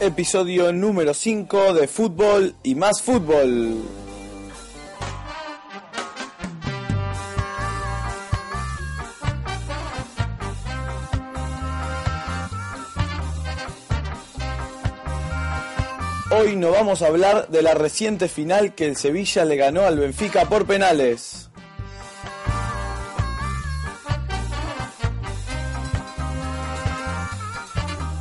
Episodio 0.00 0.72
número 0.72 1.12
5 1.12 1.74
de 1.74 1.88
Fútbol 1.88 2.54
y 2.62 2.76
más 2.76 3.02
fútbol. 3.02 3.82
Hoy 16.30 16.54
no 16.54 16.70
vamos 16.70 17.02
a 17.02 17.08
hablar 17.08 17.48
de 17.48 17.62
la 17.62 17.74
reciente 17.74 18.28
final 18.28 18.76
que 18.76 18.86
el 18.86 18.96
Sevilla 18.96 19.44
le 19.44 19.56
ganó 19.56 19.82
al 19.82 19.98
Benfica 19.98 20.48
por 20.48 20.64
penales. 20.64 21.47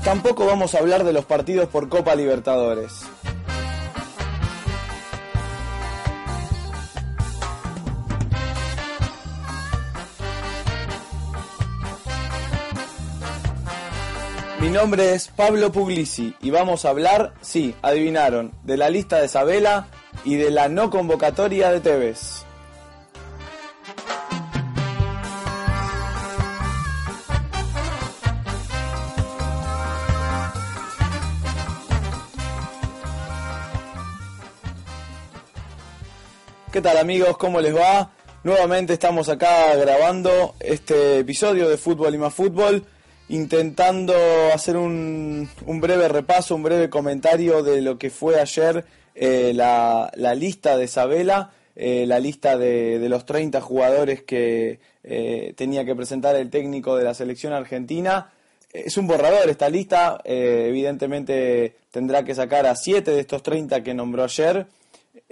Tampoco 0.08 0.46
vamos 0.46 0.74
a 0.74 0.80
hablar 0.80 1.04
de 1.04 1.12
los 1.12 1.26
partidos 1.26 1.68
por 1.68 1.90
Copa 1.90 2.16
Libertadores. 2.16 3.02
Mi 14.62 14.70
nombre 14.70 15.14
es 15.14 15.28
Pablo 15.28 15.74
Puglisi 15.74 16.34
y 16.40 16.52
vamos 16.52 16.86
a 16.86 16.92
hablar, 16.92 17.34
sí, 17.42 17.76
adivinaron, 17.82 18.54
de 18.64 18.78
la 18.78 18.90
lista 18.90 19.18
de 19.18 19.28
Sabela 19.28 19.90
y 20.24 20.36
de 20.36 20.52
la 20.52 20.70
no 20.70 20.90
convocatoria 20.90 21.70
de 21.70 21.82
Tevez. 21.82 22.37
¿Qué 36.78 36.84
tal 36.84 36.98
amigos? 36.98 37.40
¿Cómo 37.40 37.60
les 37.60 37.76
va? 37.76 38.12
Nuevamente 38.44 38.94
estamos 38.94 39.30
acá 39.30 39.76
grabando 39.78 40.54
este 40.60 41.18
episodio 41.18 41.68
de 41.68 41.76
Fútbol 41.76 42.14
y 42.14 42.20
más 42.20 42.36
Fútbol, 42.36 42.86
intentando 43.30 44.14
hacer 44.54 44.78
un, 44.78 45.50
un 45.66 45.82
breve 45.82 46.08
repaso, 46.08 46.54
un 46.54 46.62
breve 46.62 46.88
comentario 46.88 47.64
de 47.64 47.82
lo 47.82 47.98
que 47.98 48.12
fue 48.12 48.40
ayer 48.40 48.86
eh, 49.16 49.54
la, 49.56 50.12
lista 50.36 50.78
de 50.78 50.88
Sabela, 50.88 51.50
eh, 51.76 52.06
la 52.06 52.20
lista 52.20 52.60
de, 52.60 53.04
los 53.10 53.26
30 53.26 53.60
jugadores 53.60 54.22
que 54.22 54.80
eh, 55.04 55.54
tenía 55.58 55.84
que 55.84 55.96
presentar 55.96 56.36
el 56.36 56.52
técnico 56.52 56.96
de 56.96 57.06
la 57.06 57.16
selección 57.16 57.54
argentina. 57.54 58.34
Es 58.72 58.98
un 58.98 59.08
borrador 59.08 59.50
esta 59.50 59.68
lista, 59.68 60.22
evidentemente 60.24 61.74
tendrá 61.90 62.24
que 62.24 62.36
sacar 62.36 62.68
a 62.68 62.76
7 62.76 63.10
de 63.10 63.20
estos 63.20 63.42
30 63.42 63.82
que 63.82 63.96
nombró 63.96 64.26
ayer 64.26 64.68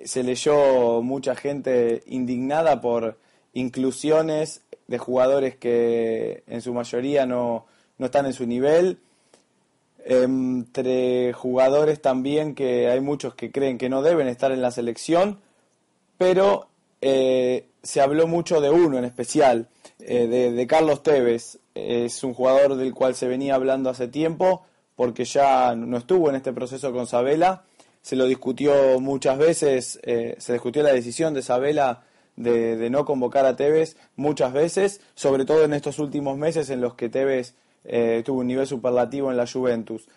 se 0.03 0.23
leyó 0.23 1.01
mucha 1.01 1.35
gente 1.35 2.03
indignada 2.07 2.81
por 2.81 3.17
inclusiones 3.53 4.61
de 4.87 4.97
jugadores 4.97 5.55
que 5.55 6.43
en 6.47 6.61
su 6.61 6.73
mayoría 6.73 7.25
no, 7.25 7.65
no 7.97 8.05
están 8.05 8.25
en 8.25 8.33
su 8.33 8.45
nivel. 8.45 8.99
Entre 10.03 11.33
jugadores 11.33 12.01
también 12.01 12.53
que 12.53 12.89
hay 12.89 13.01
muchos 13.01 13.33
que 13.33 13.51
creen 13.51 13.77
que 13.77 13.89
no 13.89 14.03
deben 14.03 14.27
estar 14.27 14.51
en 14.51 14.61
la 14.61 14.69
selección, 14.69 15.39
pero 16.17 16.67
eh, 17.01 17.67
se 17.81 18.01
habló 18.01 18.27
mucho 18.27 18.61
de 18.61 18.69
uno 18.69 18.99
en 18.99 19.05
especial, 19.05 19.67
eh, 19.99 20.27
de, 20.27 20.51
de 20.51 20.67
Carlos 20.67 21.01
Tevez. 21.01 21.57
Es 21.73 22.23
un 22.23 22.33
jugador 22.33 22.75
del 22.75 22.93
cual 22.93 23.15
se 23.15 23.27
venía 23.27 23.55
hablando 23.55 23.89
hace 23.89 24.07
tiempo 24.07 24.65
porque 24.95 25.25
ya 25.25 25.75
no 25.75 25.97
estuvo 25.97 26.29
en 26.29 26.35
este 26.35 26.53
proceso 26.53 26.93
con 26.93 27.07
Sabela 27.07 27.63
se 28.05 28.15
lo 28.15 28.27
discutió 28.27 28.99
muchas 28.99 29.39
veces, 29.39 29.99
eh, 30.03 30.35
se 30.37 30.53
discutió 30.53 30.83
la 30.83 30.93
decisión 30.93 31.33
de 31.33 31.41
Sabela 31.41 32.03
de, 32.35 32.87
no 32.91 33.03
convocar 33.03 33.47
a 33.47 33.55
Tevez 33.55 33.97
muchas 34.15 34.53
veces, 34.53 35.01
sobre 35.15 35.43
todo 35.43 35.63
en 35.63 35.73
estos 35.73 35.97
últimos 35.97 36.37
meses 36.37 36.69
en 36.69 36.81
los 36.81 36.93
que 36.93 37.09
Tevez 37.09 37.55
eh, 37.83 38.21
tuvo 38.23 38.41
un 38.41 38.47
nivel 38.47 38.67
superlativo 38.67 39.31
en 39.31 39.37
la 39.37 39.47
Juventus. 39.47 40.07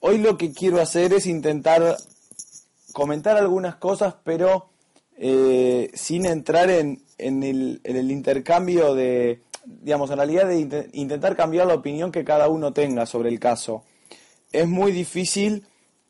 Hoy 0.00 0.18
lo 0.18 0.36
que 0.36 0.52
quiero 0.52 0.78
hacer 0.78 1.14
es 1.14 1.24
intentar 1.24 1.96
comentar 2.92 3.38
algunas 3.38 3.76
cosas, 3.76 4.14
pero 4.24 4.68
eh, 5.16 5.90
sin 5.94 6.26
entrar 6.26 6.68
en, 6.68 7.00
en, 7.16 7.42
el, 7.42 8.10
intercambio 8.10 8.94
de, 8.94 9.40
digamos, 9.64 10.10
en 10.10 10.18
realidad 10.18 10.48
de 10.48 10.60
int 10.60 10.74
intentar 10.92 11.34
cambiar 11.34 11.66
la 11.66 11.76
opinión 11.76 12.12
que 12.12 12.24
cada 12.24 12.48
uno 12.48 12.74
tenga 12.74 13.06
sobre 13.06 13.30
el 13.30 13.40
caso. 13.40 13.84
Es 14.52 14.68
muy 14.68 14.92
difícil 14.92 15.64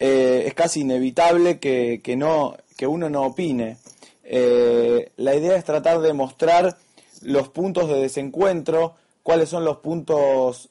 eh, 0.05 0.49
es 0.49 0.55
casi 0.55 0.81
inevitable 0.81 1.61
que, 1.61 2.01
que, 2.03 2.17
no, 2.17 2.57
que 2.77 2.89
uno 2.89 3.09
no 3.09 3.23
opine. 3.23 3.77
Eh, 4.25 5.13
la 5.17 5.37
idea 5.37 5.55
es 5.55 5.63
tratar 5.63 6.01
de 6.01 6.13
mostrar 6.13 6.77
los 7.21 7.49
puntos 7.51 7.89
de 7.89 8.01
desencuentro, 8.01 8.97
cuáles 9.23 9.49
son 9.49 9.65
los 9.65 9.77
puntos 9.77 10.71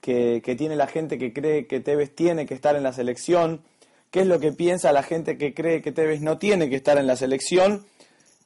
que, 0.00 0.40
que, 0.42 0.54
tiene 0.54 0.76
la 0.76 0.86
gente 0.86 1.18
que 1.18 1.34
cree 1.34 1.66
que 1.66 1.80
Tevez 1.80 2.14
tiene 2.14 2.46
que 2.46 2.54
estar 2.54 2.74
en 2.74 2.82
la 2.82 2.94
selección, 2.94 3.60
qué 4.10 4.20
es 4.20 4.26
lo 4.26 4.40
que 4.40 4.50
piensa 4.50 4.92
la 4.92 5.02
gente 5.02 5.36
que 5.36 5.52
cree 5.52 5.82
que 5.82 5.92
Tevez 5.92 6.22
no 6.22 6.38
tiene 6.38 6.70
que 6.70 6.76
estar 6.76 6.96
en 6.96 7.06
la 7.06 7.16
selección. 7.16 7.84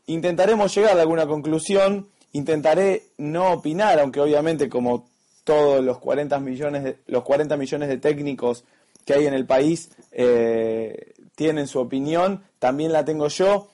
Intentaremos 0.06 0.74
llegar 0.74 0.98
a 0.98 1.02
alguna 1.02 1.28
conclusión, 1.28 2.08
intentaré 2.32 3.04
no 3.18 3.52
opinar, 3.52 4.00
aunque 4.00 4.18
obviamente 4.18 4.68
como 4.68 5.06
todos 5.44 5.84
los 5.84 5.98
40 5.98 6.40
millones 6.40 6.96
los 7.06 7.22
40 7.22 7.56
millones 7.56 7.88
de 7.88 7.98
técnicos 7.98 8.64
que 9.04 9.14
hay 9.14 9.26
en 9.26 9.34
el 9.34 9.46
país 9.46 9.90
eh, 10.12 11.14
tienen 11.34 11.66
su 11.66 11.80
opinión, 11.80 12.44
también 12.58 12.92
la 12.92 13.04
tengo 13.04 13.28
yo 13.28 13.68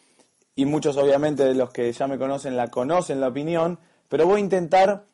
y 0.54 0.64
muchos 0.64 0.96
obviamente 0.96 1.44
de 1.44 1.54
los 1.54 1.70
que 1.70 1.92
ya 1.92 2.06
me 2.06 2.18
conocen 2.18 2.56
la 2.56 2.68
conocen 2.68 3.20
la 3.20 3.28
opinión, 3.28 3.78
pero 4.08 4.26
voy 4.26 4.38
a 4.38 4.44
intentar 4.44 5.04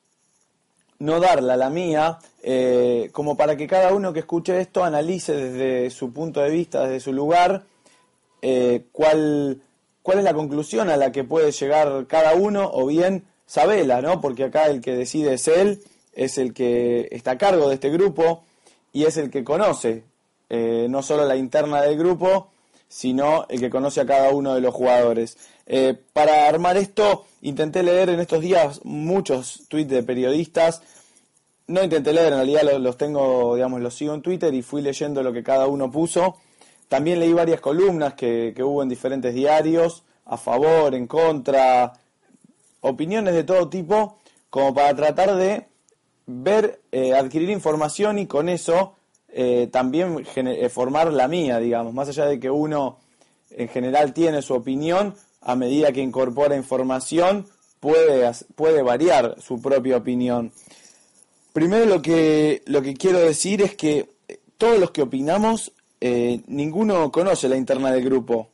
no 0.98 1.20
darla 1.20 1.56
la 1.56 1.70
mía, 1.70 2.18
eh, 2.42 3.10
como 3.12 3.36
para 3.36 3.56
que 3.56 3.66
cada 3.66 3.92
uno 3.92 4.12
que 4.12 4.20
escuche 4.20 4.60
esto 4.60 4.84
analice 4.84 5.34
desde 5.34 5.90
su 5.90 6.12
punto 6.12 6.40
de 6.40 6.50
vista, 6.50 6.84
desde 6.84 7.00
su 7.00 7.12
lugar, 7.12 7.64
eh, 8.42 8.84
cuál, 8.92 9.60
cuál 10.02 10.18
es 10.18 10.24
la 10.24 10.34
conclusión 10.34 10.88
a 10.88 10.96
la 10.96 11.12
que 11.12 11.24
puede 11.24 11.52
llegar 11.52 12.06
cada 12.06 12.34
uno, 12.34 12.70
o 12.72 12.86
bien 12.86 13.24
Sabela, 13.46 14.00
¿no? 14.00 14.20
Porque 14.20 14.44
acá 14.44 14.66
el 14.66 14.80
que 14.80 14.96
decide 14.96 15.34
es 15.34 15.48
él, 15.48 15.82
es 16.12 16.38
el 16.38 16.54
que 16.54 17.08
está 17.12 17.32
a 17.32 17.38
cargo 17.38 17.68
de 17.68 17.74
este 17.74 17.90
grupo, 17.90 18.42
y 18.96 19.04
es 19.04 19.18
el 19.18 19.28
que 19.28 19.44
conoce 19.44 20.04
eh, 20.48 20.86
no 20.88 21.02
solo 21.02 21.26
la 21.26 21.36
interna 21.36 21.82
del 21.82 21.98
grupo, 21.98 22.48
sino 22.88 23.44
el 23.50 23.60
que 23.60 23.68
conoce 23.68 24.00
a 24.00 24.06
cada 24.06 24.30
uno 24.30 24.54
de 24.54 24.62
los 24.62 24.72
jugadores. 24.72 25.36
Eh, 25.66 25.94
para 26.14 26.48
armar 26.48 26.78
esto, 26.78 27.26
intenté 27.42 27.82
leer 27.82 28.08
en 28.08 28.20
estos 28.20 28.40
días 28.40 28.80
muchos 28.84 29.64
tweets 29.68 29.90
de 29.90 30.02
periodistas. 30.02 30.80
No 31.66 31.84
intenté 31.84 32.14
leer, 32.14 32.28
en 32.28 32.38
realidad 32.38 32.62
los, 32.62 32.80
los 32.80 32.96
tengo, 32.96 33.54
digamos, 33.54 33.82
los 33.82 33.94
sigo 33.94 34.14
en 34.14 34.22
Twitter 34.22 34.54
y 34.54 34.62
fui 34.62 34.80
leyendo 34.80 35.22
lo 35.22 35.30
que 35.30 35.42
cada 35.42 35.66
uno 35.66 35.90
puso. 35.90 36.38
También 36.88 37.20
leí 37.20 37.34
varias 37.34 37.60
columnas 37.60 38.14
que, 38.14 38.54
que 38.56 38.64
hubo 38.64 38.82
en 38.82 38.88
diferentes 38.88 39.34
diarios, 39.34 40.04
a 40.24 40.38
favor, 40.38 40.94
en 40.94 41.06
contra, 41.06 41.92
opiniones 42.80 43.34
de 43.34 43.44
todo 43.44 43.68
tipo, 43.68 44.16
como 44.48 44.72
para 44.72 44.96
tratar 44.96 45.36
de 45.36 45.66
ver, 46.26 46.80
eh, 46.92 47.14
adquirir 47.14 47.50
información 47.50 48.18
y 48.18 48.26
con 48.26 48.48
eso 48.48 48.94
eh, 49.28 49.68
también 49.70 50.24
eh, 50.34 50.68
formar 50.68 51.12
la 51.12 51.28
mía, 51.28 51.58
digamos, 51.58 51.92
más 51.94 52.08
allá 52.08 52.26
de 52.26 52.40
que 52.40 52.50
uno 52.50 52.98
en 53.50 53.68
general 53.68 54.12
tiene 54.12 54.42
su 54.42 54.54
opinión, 54.54 55.14
a 55.40 55.54
medida 55.54 55.92
que 55.92 56.00
incorpora 56.00 56.56
información 56.56 57.46
puede, 57.80 58.30
puede 58.54 58.82
variar 58.82 59.36
su 59.40 59.60
propia 59.60 59.96
opinión. 59.98 60.52
Primero 61.52 61.86
lo 61.86 62.02
que, 62.02 62.62
lo 62.66 62.82
que 62.82 62.94
quiero 62.94 63.18
decir 63.20 63.62
es 63.62 63.76
que 63.76 64.10
todos 64.58 64.78
los 64.78 64.90
que 64.90 65.02
opinamos, 65.02 65.72
eh, 66.00 66.40
ninguno 66.46 67.10
conoce 67.12 67.48
la 67.48 67.56
interna 67.56 67.90
del 67.90 68.04
grupo. 68.04 68.50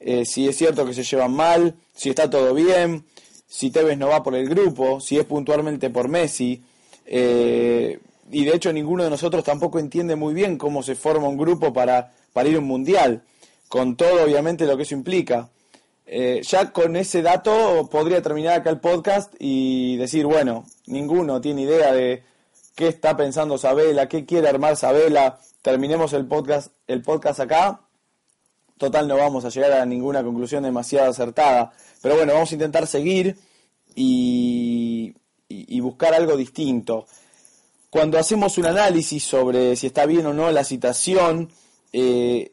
eh, 0.00 0.24
si 0.26 0.46
es 0.46 0.56
cierto 0.56 0.84
que 0.84 0.92
se 0.92 1.02
llevan 1.02 1.32
mal, 1.32 1.74
si 1.94 2.10
está 2.10 2.28
todo 2.28 2.52
bien, 2.52 3.04
si 3.46 3.70
Tevez 3.70 3.96
no 3.96 4.08
va 4.08 4.22
por 4.22 4.34
el 4.34 4.48
grupo, 4.48 5.00
si 5.00 5.16
es 5.18 5.24
puntualmente 5.24 5.88
por 5.90 6.08
Messi. 6.08 6.62
Eh, 7.06 7.98
y 8.30 8.44
de 8.44 8.54
hecho 8.54 8.72
ninguno 8.72 9.04
de 9.04 9.10
nosotros 9.10 9.44
tampoco 9.44 9.78
entiende 9.78 10.16
muy 10.16 10.34
bien 10.34 10.56
cómo 10.56 10.82
se 10.82 10.94
forma 10.94 11.28
un 11.28 11.36
grupo 11.36 11.72
para, 11.72 12.12
para 12.32 12.48
ir 12.48 12.56
a 12.56 12.60
un 12.60 12.66
mundial, 12.66 13.22
con 13.68 13.96
todo 13.96 14.24
obviamente 14.24 14.66
lo 14.66 14.76
que 14.76 14.84
eso 14.84 14.94
implica. 14.94 15.50
Eh, 16.06 16.42
ya 16.42 16.70
con 16.70 16.96
ese 16.96 17.22
dato 17.22 17.88
podría 17.90 18.20
terminar 18.20 18.60
acá 18.60 18.70
el 18.70 18.80
podcast 18.80 19.32
y 19.38 19.96
decir, 19.96 20.26
bueno, 20.26 20.66
ninguno 20.86 21.40
tiene 21.40 21.62
idea 21.62 21.92
de 21.92 22.22
qué 22.74 22.88
está 22.88 23.16
pensando 23.16 23.56
Sabela, 23.56 24.08
qué 24.08 24.24
quiere 24.26 24.48
armar 24.48 24.76
Sabela. 24.76 25.38
Terminemos 25.62 26.12
el 26.12 26.26
podcast, 26.26 26.72
el 26.86 27.02
podcast 27.02 27.40
acá. 27.40 27.80
Total, 28.76 29.08
no 29.08 29.16
vamos 29.16 29.44
a 29.44 29.48
llegar 29.48 29.72
a 29.72 29.86
ninguna 29.86 30.22
conclusión 30.22 30.64
demasiado 30.64 31.10
acertada. 31.10 31.72
Pero 32.02 32.16
bueno, 32.16 32.34
vamos 32.34 32.50
a 32.50 32.54
intentar 32.54 32.86
seguir 32.86 33.36
y, 33.94 35.14
y 35.48 35.80
buscar 35.80 36.14
algo 36.14 36.36
distinto. 36.36 37.06
Cuando 37.94 38.18
hacemos 38.18 38.58
un 38.58 38.66
análisis 38.66 39.22
sobre 39.22 39.76
si 39.76 39.86
está 39.86 40.04
bien 40.04 40.26
o 40.26 40.34
no 40.34 40.50
la 40.50 40.64
citación, 40.64 41.48
eh, 41.92 42.50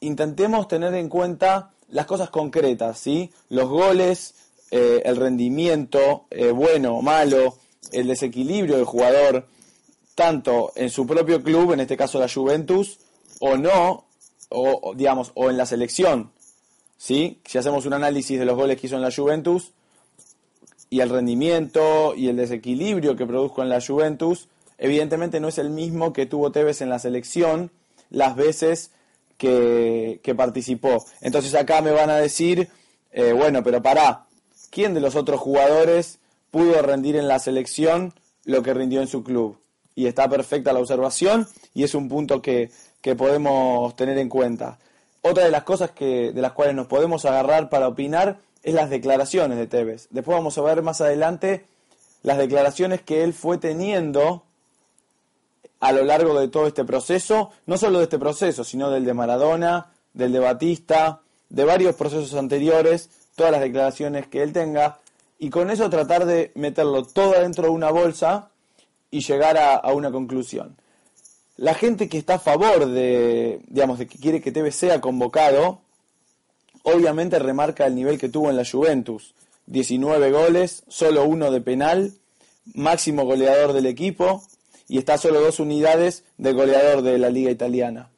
intentemos 0.00 0.66
tener 0.66 0.94
en 0.94 1.10
cuenta 1.10 1.72
las 1.90 2.06
cosas 2.06 2.30
concretas, 2.30 2.98
¿sí? 2.98 3.30
Los 3.50 3.68
goles, 3.68 4.34
eh, 4.70 5.02
el 5.04 5.16
rendimiento, 5.16 6.24
eh, 6.30 6.52
bueno 6.52 6.96
o 6.96 7.02
malo, 7.02 7.58
el 7.90 8.06
desequilibrio 8.06 8.76
del 8.76 8.86
jugador, 8.86 9.46
tanto 10.14 10.72
en 10.74 10.88
su 10.88 11.06
propio 11.06 11.42
club, 11.42 11.72
en 11.72 11.80
este 11.80 11.98
caso 11.98 12.18
la 12.18 12.32
Juventus, 12.32 12.98
o 13.40 13.58
no, 13.58 14.06
o 14.48 14.94
digamos, 14.96 15.32
o 15.34 15.50
en 15.50 15.58
la 15.58 15.66
selección, 15.66 16.32
¿sí? 16.96 17.42
Si 17.44 17.58
hacemos 17.58 17.84
un 17.84 17.92
análisis 17.92 18.38
de 18.38 18.46
los 18.46 18.56
goles 18.56 18.80
que 18.80 18.86
hizo 18.86 18.96
en 18.96 19.02
la 19.02 19.12
Juventus 19.14 19.72
y 20.92 21.00
el 21.00 21.08
rendimiento 21.08 22.12
y 22.14 22.28
el 22.28 22.36
desequilibrio 22.36 23.16
que 23.16 23.24
produjo 23.24 23.62
en 23.62 23.70
la 23.70 23.80
Juventus, 23.80 24.48
evidentemente 24.76 25.40
no 25.40 25.48
es 25.48 25.56
el 25.56 25.70
mismo 25.70 26.12
que 26.12 26.26
tuvo 26.26 26.52
Tevez 26.52 26.82
en 26.82 26.90
la 26.90 26.98
selección 26.98 27.70
las 28.10 28.36
veces 28.36 28.90
que, 29.38 30.20
participó. 30.36 31.02
Entonces 31.22 31.54
acá 31.54 31.80
me 31.80 31.92
van 31.92 32.10
a 32.10 32.18
decir, 32.18 32.68
eh, 33.10 33.32
bueno, 33.32 33.64
pero 33.64 33.82
pará, 33.82 34.26
¿quién 34.68 34.92
de 34.92 35.00
los 35.00 35.16
otros 35.16 35.40
jugadores 35.40 36.18
pudo 36.50 36.82
rendir 36.82 37.16
en 37.16 37.26
la 37.26 37.38
selección 37.38 38.12
lo 38.44 38.62
que 38.62 38.74
rindió 38.74 39.00
en 39.00 39.08
su 39.08 39.24
club? 39.24 39.56
Y 39.94 40.08
está 40.08 40.28
perfecta 40.28 40.74
la 40.74 40.80
observación 40.80 41.48
y 41.72 41.84
es 41.84 41.94
un 41.94 42.10
punto 42.10 42.42
que, 42.42 42.70
que 43.00 43.16
podemos 43.16 43.96
tener 43.96 44.18
en 44.18 44.28
cuenta. 44.28 44.78
Otra 45.22 45.46
de 45.46 45.52
las 45.52 45.62
cosas 45.62 45.92
que, 45.92 46.32
de 46.32 46.42
las 46.42 46.52
cuales 46.52 46.74
nos 46.74 46.86
podemos 46.86 47.24
agarrar 47.24 47.70
para 47.70 47.88
opinar 47.88 48.40
es 48.62 48.74
las 48.74 48.90
declaraciones 48.90 49.58
de 49.58 49.66
Tevez. 49.66 50.08
Después 50.10 50.36
vamos 50.36 50.56
a 50.58 50.62
ver 50.62 50.82
más 50.82 51.00
adelante 51.00 51.64
las 52.22 52.38
declaraciones 52.38 53.02
que 53.02 53.24
él 53.24 53.32
fue 53.32 53.58
teniendo 53.58 54.44
a 55.80 55.92
lo 55.92 56.04
largo 56.04 56.38
de 56.38 56.48
todo 56.48 56.68
este 56.68 56.84
proceso, 56.84 57.50
no 57.66 57.76
solo 57.76 57.98
de 57.98 58.04
este 58.04 58.18
proceso, 58.18 58.62
sino 58.62 58.90
del 58.90 59.04
de 59.04 59.14
Maradona, 59.14 59.90
del 60.14 60.32
de 60.32 60.38
Batista, 60.38 61.22
de 61.48 61.64
varios 61.64 61.96
procesos 61.96 62.34
anteriores, 62.34 63.10
todas 63.34 63.50
las 63.50 63.60
declaraciones 63.60 64.28
que 64.28 64.42
él 64.42 64.52
tenga, 64.52 64.98
y 65.38 65.50
con 65.50 65.70
eso 65.70 65.90
tratar 65.90 66.24
de 66.24 66.52
meterlo 66.54 67.04
todo 67.04 67.32
dentro 67.32 67.64
de 67.64 67.70
una 67.70 67.90
bolsa 67.90 68.50
y 69.10 69.20
llegar 69.20 69.58
a, 69.58 69.92
una 69.92 70.12
conclusión. 70.12 70.76
La 71.56 71.74
gente 71.74 72.08
que 72.08 72.16
está 72.16 72.34
a 72.34 72.38
favor 72.38 72.86
de, 72.86 73.60
digamos, 73.66 73.98
de 73.98 74.06
que 74.06 74.18
quiere 74.18 74.40
que 74.40 74.52
Tevez 74.52 74.76
sea 74.76 75.00
convocado, 75.00 75.80
obviamente 76.82 77.38
remarca 77.38 77.86
el 77.86 77.94
nivel 77.94 78.18
que 78.18 78.28
tuvo 78.28 78.50
en 78.50 78.56
la 78.56 78.64
Juventus. 78.64 79.34
19 79.66 80.30
goles, 80.32 80.82
solo 80.88 81.24
uno 81.24 81.50
de 81.50 81.60
penal, 81.60 82.14
máximo 82.74 83.24
goleador 83.24 83.72
del 83.72 83.86
equipo, 83.86 84.42
y 84.88 84.98
está 84.98 85.18
solo 85.18 85.40
dos 85.40 85.60
unidades 85.60 86.24
de 86.38 86.52
goleador 86.52 87.02
de 87.02 87.18
la 87.18 87.30
liga 87.30 87.50
italiana. 87.50 88.10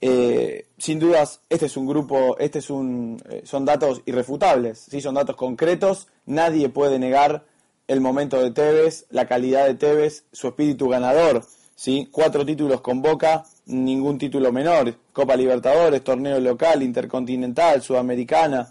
Eh, 0.00 0.66
sin 0.78 0.98
dudas, 0.98 1.40
este 1.48 1.66
es 1.66 1.76
un 1.76 1.86
grupo, 1.86 2.36
este 2.38 2.58
es 2.58 2.68
un, 2.68 3.22
eh, 3.30 3.42
son 3.44 3.64
datos 3.64 4.02
irrefutables, 4.04 4.86
¿sí? 4.90 5.00
son 5.00 5.14
datos 5.14 5.36
concretos, 5.36 6.08
nadie 6.26 6.68
puede 6.68 6.98
negar 6.98 7.44
el 7.88 8.00
momento 8.00 8.42
de 8.42 8.50
Tevez, 8.50 9.06
la 9.10 9.26
calidad 9.26 9.66
de 9.66 9.74
Tevez, 9.74 10.24
su 10.32 10.48
espíritu 10.48 10.88
ganador, 10.88 11.44
¿sí? 11.76 12.08
cuatro 12.12 12.44
títulos 12.44 12.82
con 12.82 13.00
Boca, 13.00 13.46
ningún 13.66 14.18
título 14.18 14.52
menor, 14.52 14.94
Copa 15.12 15.36
Libertadores, 15.36 16.02
torneo 16.02 16.40
local, 16.40 16.82
intercontinental, 16.82 17.82
sudamericana, 17.82 18.70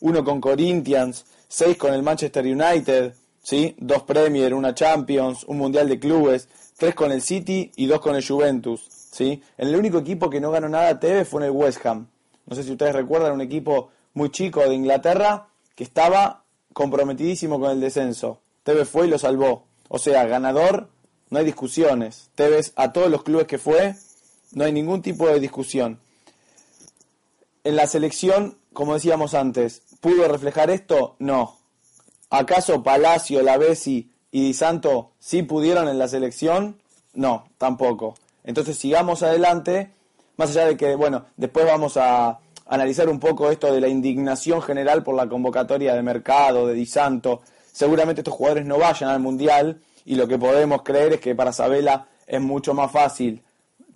uno 0.00 0.24
con 0.24 0.40
Corinthians, 0.40 1.26
seis 1.48 1.76
con 1.76 1.92
el 1.92 2.02
Manchester 2.02 2.44
United, 2.44 3.14
¿sí? 3.42 3.74
dos 3.78 4.02
Premier, 4.02 4.54
una 4.54 4.74
Champions, 4.74 5.44
un 5.44 5.58
Mundial 5.58 5.88
de 5.88 5.98
Clubes, 5.98 6.48
tres 6.76 6.94
con 6.94 7.12
el 7.12 7.22
City 7.22 7.72
y 7.76 7.86
dos 7.86 8.00
con 8.00 8.14
el 8.14 8.26
Juventus. 8.26 8.86
¿sí? 9.10 9.42
El 9.56 9.74
único 9.74 9.98
equipo 9.98 10.30
que 10.30 10.40
no 10.40 10.50
ganó 10.50 10.68
nada 10.68 11.00
Tevez 11.00 11.28
fue 11.28 11.42
en 11.42 11.46
el 11.46 11.52
West 11.52 11.84
Ham. 11.86 12.06
No 12.46 12.54
sé 12.54 12.62
si 12.62 12.72
ustedes 12.72 12.94
recuerdan, 12.94 13.32
un 13.32 13.40
equipo 13.40 13.90
muy 14.14 14.30
chico 14.30 14.60
de 14.60 14.74
Inglaterra 14.74 15.48
que 15.74 15.84
estaba 15.84 16.44
comprometidísimo 16.72 17.58
con 17.58 17.70
el 17.70 17.80
descenso. 17.80 18.40
Tevez 18.62 18.88
fue 18.88 19.06
y 19.06 19.10
lo 19.10 19.18
salvó. 19.18 19.64
O 19.88 19.98
sea, 19.98 20.26
ganador, 20.26 20.88
no 21.30 21.38
hay 21.38 21.44
discusiones. 21.44 22.30
Tevez 22.34 22.72
a 22.76 22.92
todos 22.92 23.10
los 23.10 23.22
clubes 23.22 23.46
que 23.46 23.58
fue, 23.58 23.94
no 24.56 24.64
hay 24.64 24.72
ningún 24.72 25.02
tipo 25.02 25.28
de 25.28 25.38
discusión. 25.38 26.00
En 27.62 27.76
la 27.76 27.86
selección, 27.86 28.56
como 28.72 28.94
decíamos 28.94 29.34
antes, 29.34 29.82
¿pudo 30.00 30.26
reflejar 30.28 30.70
esto? 30.70 31.14
No. 31.18 31.58
¿Acaso 32.30 32.82
Palacio, 32.82 33.42
Lavesi 33.42 34.10
y 34.30 34.40
Di 34.44 34.54
Santo 34.54 35.12
sí 35.18 35.42
pudieron 35.42 35.88
en 35.88 35.98
la 35.98 36.08
selección, 36.08 36.80
no, 37.12 37.50
tampoco. 37.58 38.14
Entonces 38.44 38.78
sigamos 38.78 39.22
adelante, 39.22 39.90
más 40.38 40.48
allá 40.50 40.68
de 40.68 40.78
que, 40.78 40.94
bueno, 40.94 41.26
después 41.36 41.66
vamos 41.66 41.98
a 41.98 42.38
analizar 42.64 43.10
un 43.10 43.20
poco 43.20 43.50
esto 43.50 43.70
de 43.74 43.82
la 43.82 43.88
indignación 43.88 44.62
general 44.62 45.02
por 45.02 45.16
la 45.16 45.28
convocatoria 45.28 45.94
de 45.94 46.02
Mercado, 46.02 46.66
de 46.66 46.72
Di 46.72 46.86
Santo. 46.86 47.42
Seguramente 47.70 48.22
estos 48.22 48.32
jugadores 48.32 48.64
no 48.64 48.78
vayan 48.78 49.10
al 49.10 49.20
Mundial 49.20 49.82
y 50.06 50.14
lo 50.14 50.26
que 50.26 50.38
podemos 50.38 50.80
creer 50.80 51.12
es 51.12 51.20
que 51.20 51.34
para 51.34 51.52
Sabela 51.52 52.08
es 52.26 52.40
mucho 52.40 52.72
más 52.72 52.90
fácil 52.90 53.42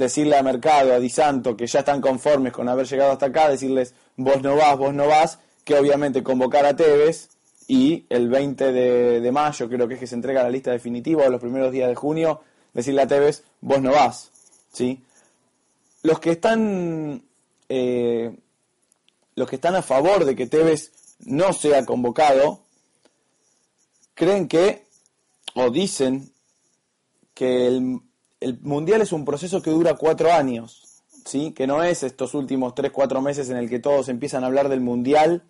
decirle 0.01 0.37
a 0.37 0.43
Mercado, 0.43 0.95
a 0.95 0.99
Di 0.99 1.11
Santo, 1.11 1.57
que 1.57 1.67
ya 1.67 1.81
están 1.81 2.01
conformes 2.01 2.53
con 2.53 2.69
haber 2.69 2.87
llegado 2.87 3.13
hasta 3.13 3.27
acá, 3.27 3.49
decirles 3.49 3.95
vos 4.17 4.43
no 4.43 4.57
vas, 4.57 4.77
vos 4.77 4.95
no 4.95 5.07
vas, 5.07 5.39
que 5.63 5.77
obviamente 5.77 6.23
convocar 6.23 6.65
a 6.65 6.75
Tevez 6.75 7.29
y 7.69 8.07
el 8.09 8.29
20 8.29 8.73
de, 8.73 9.33
mayo 9.33 9.69
creo 9.69 9.87
que 9.87 9.95
es 9.95 10.01
que 10.01 10.07
se 10.07 10.15
entrega 10.15 10.43
la 10.43 10.51
lista 10.51 10.73
definitiva 10.73 11.25
o 11.25 11.31
los 11.31 11.41
primeros 11.41 11.71
días 11.71 11.89
de 11.89 11.95
junio, 11.95 12.41
decirle 12.73 13.03
a 13.03 13.07
Tevez, 13.07 13.45
vos 13.61 13.81
no 13.81 13.93
vas. 13.93 14.31
¿sí? 14.73 15.03
Los 16.03 16.19
que 16.19 16.31
están 16.31 17.23
eh, 17.69 18.35
los 19.35 19.49
que 19.49 19.57
están 19.57 19.77
a 19.77 19.83
favor 19.83 20.25
de 20.25 20.35
que 20.35 20.47
Tevez 20.47 20.93
no 21.21 21.53
sea 21.53 21.85
convocado 21.85 22.61
creen 24.15 24.49
que 24.49 24.87
o 25.55 25.71
dicen 25.71 26.33
que 27.35 27.67
el, 27.67 28.01
el 28.41 28.59
mundial 28.63 29.03
es 29.03 29.13
un 29.13 29.25
proceso 29.25 29.63
que 29.63 29.71
dura 29.71 29.95
cuatro 29.95 30.33
años, 30.33 31.03
¿sí? 31.25 31.53
que 31.53 31.67
no 31.67 31.85
es 31.85 32.03
estos 32.03 32.35
últimos 32.35 32.75
tres, 32.75 32.91
cuatro 32.91 33.21
meses 33.21 33.51
en 33.51 33.57
el 33.57 33.69
que 33.69 33.79
todos 33.79 34.09
empiezan 34.09 34.45
a 34.45 34.47
hablar 34.47 34.69
del 34.69 34.81
mundial 34.81 35.45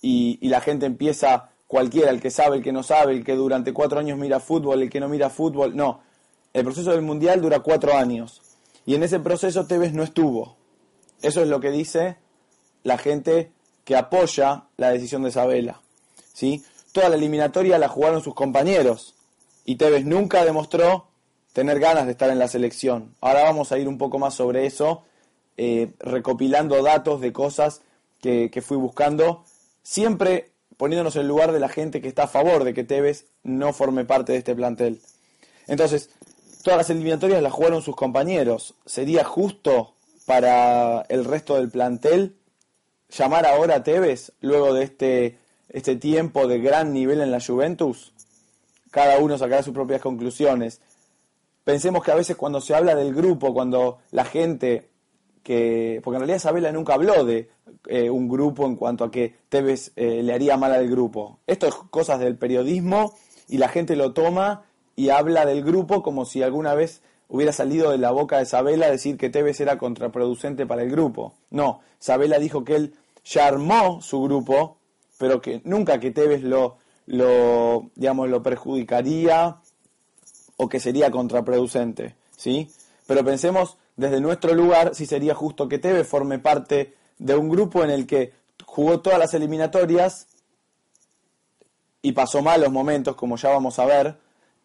y, 0.00 0.38
la 0.48 0.60
gente 0.60 0.86
empieza, 0.86 1.50
cualquiera, 1.66 2.10
el 2.10 2.20
que 2.20 2.30
sabe, 2.30 2.58
el 2.58 2.62
que 2.62 2.72
no 2.72 2.84
sabe, 2.84 3.12
el 3.12 3.24
que 3.24 3.34
durante 3.34 3.72
cuatro 3.72 3.98
años 3.98 4.18
mira 4.18 4.38
fútbol, 4.38 4.82
el 4.82 4.90
que 4.90 5.00
no 5.00 5.08
mira 5.08 5.30
fútbol, 5.30 5.74
no. 5.74 6.00
El 6.52 6.64
proceso 6.64 6.92
del 6.92 7.02
Mundial 7.02 7.42
dura 7.42 7.60
cuatro 7.60 7.94
años. 7.94 8.40
Y 8.86 8.94
en 8.94 9.02
ese 9.02 9.18
proceso 9.18 9.66
Tevez 9.66 9.92
no 9.92 10.04
estuvo. 10.04 10.56
Eso 11.22 11.42
es 11.42 11.48
lo 11.48 11.60
que 11.60 11.72
dice 11.72 12.18
la 12.84 12.98
gente 12.98 13.50
que 13.84 13.96
apoya 13.96 14.66
la 14.76 14.90
decisión 14.90 15.22
de 15.22 15.30
Isabela. 15.30 15.82
¿sí? 16.32 16.64
Toda 16.92 17.08
la 17.08 17.16
eliminatoria 17.16 17.78
la 17.78 17.88
jugaron 17.88 18.22
sus 18.22 18.34
compañeros. 18.34 19.16
Y 19.64 19.74
Tevez 19.74 20.04
nunca 20.04 20.44
demostró 20.44 21.08
tener 21.56 21.80
ganas 21.80 22.04
de 22.04 22.12
estar 22.12 22.28
en 22.28 22.38
la 22.38 22.48
selección. 22.48 23.14
Ahora 23.22 23.44
vamos 23.44 23.72
a 23.72 23.78
ir 23.78 23.88
un 23.88 23.96
poco 23.96 24.18
más 24.18 24.34
sobre 24.34 24.66
eso, 24.66 25.04
eh, 25.56 25.94
recopilando 26.00 26.82
datos 26.82 27.22
de 27.22 27.32
cosas 27.32 27.80
que, 28.20 28.50
que 28.50 28.60
fui 28.60 28.76
buscando 28.76 29.42
siempre 29.82 30.50
poniéndonos 30.76 31.16
en 31.16 31.22
el 31.22 31.28
lugar 31.28 31.52
de 31.52 31.60
la 31.60 31.70
gente 31.70 32.02
que 32.02 32.08
está 32.08 32.24
a 32.24 32.28
favor 32.28 32.62
de 32.62 32.74
que 32.74 32.84
Tevez 32.84 33.24
no 33.42 33.72
forme 33.72 34.04
parte 34.04 34.32
de 34.32 34.38
este 34.38 34.54
plantel. 34.54 35.00
Entonces, 35.66 36.10
todas 36.62 36.76
las 36.76 36.90
eliminatorias 36.90 37.42
las 37.42 37.54
jugaron 37.54 37.80
sus 37.80 37.96
compañeros. 37.96 38.74
¿Sería 38.84 39.24
justo 39.24 39.94
para 40.26 41.06
el 41.08 41.24
resto 41.24 41.54
del 41.54 41.70
plantel 41.70 42.36
llamar 43.08 43.46
ahora 43.46 43.76
a 43.76 43.82
Tevez 43.82 44.32
luego 44.42 44.74
de 44.74 44.84
este, 44.84 45.38
este 45.70 45.96
tiempo 45.96 46.48
de 46.48 46.58
gran 46.58 46.92
nivel 46.92 47.22
en 47.22 47.30
la 47.30 47.40
Juventus? 47.40 48.12
Cada 48.90 49.20
uno 49.20 49.38
sacará 49.38 49.62
sus 49.62 49.72
propias 49.72 50.02
conclusiones. 50.02 50.82
Pensemos 51.66 52.04
que 52.04 52.12
a 52.12 52.14
veces 52.14 52.36
cuando 52.36 52.60
se 52.60 52.76
habla 52.76 52.94
del 52.94 53.12
grupo, 53.12 53.52
cuando 53.52 53.98
la 54.12 54.24
gente 54.24 54.88
que 55.42 56.00
porque 56.04 56.14
en 56.14 56.20
realidad 56.20 56.36
Isabela 56.36 56.70
nunca 56.70 56.94
habló 56.94 57.24
de 57.24 57.50
eh, 57.88 58.08
un 58.08 58.28
grupo 58.28 58.66
en 58.66 58.76
cuanto 58.76 59.02
a 59.02 59.10
que 59.10 59.34
Tevez 59.48 59.90
eh, 59.96 60.22
le 60.22 60.32
haría 60.32 60.56
mal 60.56 60.72
al 60.72 60.88
grupo. 60.88 61.40
Esto 61.44 61.66
es 61.66 61.74
cosas 61.90 62.20
del 62.20 62.36
periodismo 62.36 63.14
y 63.48 63.58
la 63.58 63.66
gente 63.66 63.96
lo 63.96 64.12
toma 64.12 64.62
y 64.94 65.08
habla 65.08 65.44
del 65.44 65.64
grupo 65.64 66.04
como 66.04 66.24
si 66.24 66.40
alguna 66.40 66.72
vez 66.74 67.02
hubiera 67.26 67.50
salido 67.52 67.90
de 67.90 67.98
la 67.98 68.12
boca 68.12 68.38
de 68.38 68.46
Sabela 68.46 68.88
decir 68.88 69.16
que 69.16 69.28
Tevez 69.28 69.60
era 69.60 69.76
contraproducente 69.76 70.66
para 70.66 70.84
el 70.84 70.90
grupo. 70.92 71.34
No, 71.50 71.80
Sabela 71.98 72.38
dijo 72.38 72.62
que 72.62 72.76
él 72.76 72.94
ya 73.24 73.48
armó 73.48 74.00
su 74.02 74.22
grupo, 74.22 74.78
pero 75.18 75.40
que 75.40 75.62
nunca 75.64 75.98
que 75.98 76.12
Tevez 76.12 76.44
lo, 76.44 76.76
lo, 77.06 77.90
digamos, 77.96 78.28
lo 78.28 78.40
perjudicaría 78.40 79.56
o 80.56 80.68
que 80.68 80.80
sería 80.80 81.10
contraproducente, 81.10 82.14
¿sí? 82.36 82.70
Pero 83.06 83.24
pensemos 83.24 83.76
desde 83.96 84.20
nuestro 84.20 84.54
lugar 84.54 84.94
si 84.94 85.06
sería 85.06 85.34
justo 85.34 85.68
que 85.68 85.78
Tevez 85.78 86.06
forme 86.06 86.38
parte 86.38 86.94
de 87.18 87.34
un 87.34 87.48
grupo 87.48 87.82
en 87.82 87.90
el 87.90 88.06
que 88.06 88.32
jugó 88.64 89.00
todas 89.00 89.18
las 89.18 89.34
eliminatorias 89.34 90.26
y 92.02 92.12
pasó 92.12 92.42
malos 92.42 92.70
momentos, 92.70 93.16
como 93.16 93.36
ya 93.36 93.50
vamos 93.50 93.78
a 93.78 93.86
ver, 93.86 94.16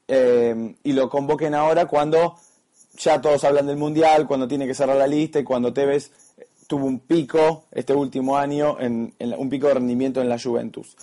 eh, 0.07 0.75
y 0.83 0.93
lo 0.93 1.09
convoquen 1.09 1.55
ahora 1.55 1.85
cuando 1.85 2.35
ya 2.97 3.21
todos 3.21 3.43
hablan 3.43 3.67
del 3.67 3.77
Mundial, 3.77 4.27
cuando 4.27 4.47
tiene 4.47 4.67
que 4.67 4.73
cerrar 4.73 4.97
la 4.97 5.07
lista 5.07 5.39
y 5.39 5.43
cuando 5.43 5.73
Tevez 5.73 6.11
tuvo 6.67 6.85
un 6.85 6.99
pico 6.99 7.65
este 7.71 7.93
último 7.93 8.37
año, 8.37 8.77
en, 8.79 9.13
un 9.19 9.49
pico 9.49 9.67
de 9.67 9.75
rendimiento 9.75 10.21
en 10.21 10.29
la 10.29 10.39
Juventus. 10.39 10.95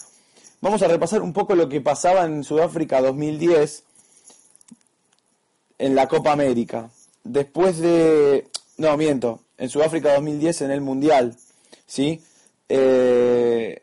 Vamos 0.60 0.82
a 0.82 0.88
repasar 0.88 1.22
un 1.22 1.32
poco 1.32 1.54
lo 1.54 1.68
que 1.68 1.80
pasaba 1.80 2.24
en 2.24 2.42
Sudáfrica 2.42 3.00
2010 3.00 3.84
en 5.78 5.94
la 5.94 6.08
Copa 6.08 6.32
América. 6.32 6.90
Después 7.24 7.78
de... 7.78 8.48
No, 8.76 8.96
miento. 8.96 9.40
En 9.56 9.68
Sudáfrica 9.68 10.14
2010 10.14 10.62
en 10.62 10.70
el 10.70 10.80
Mundial. 10.80 11.36
¿Sí? 11.86 12.22
Eh, 12.68 13.82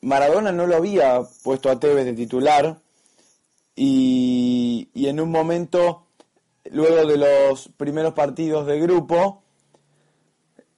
Maradona 0.00 0.52
no 0.52 0.66
lo 0.66 0.76
había 0.76 1.22
puesto 1.42 1.70
a 1.70 1.78
Tevez 1.78 2.04
de 2.04 2.12
titular. 2.12 2.78
Y, 3.74 4.88
y 4.94 5.06
en 5.08 5.20
un 5.20 5.30
momento, 5.30 6.04
luego 6.70 7.06
de 7.06 7.16
los 7.16 7.68
primeros 7.76 8.14
partidos 8.14 8.66
de 8.66 8.80
grupo, 8.80 9.42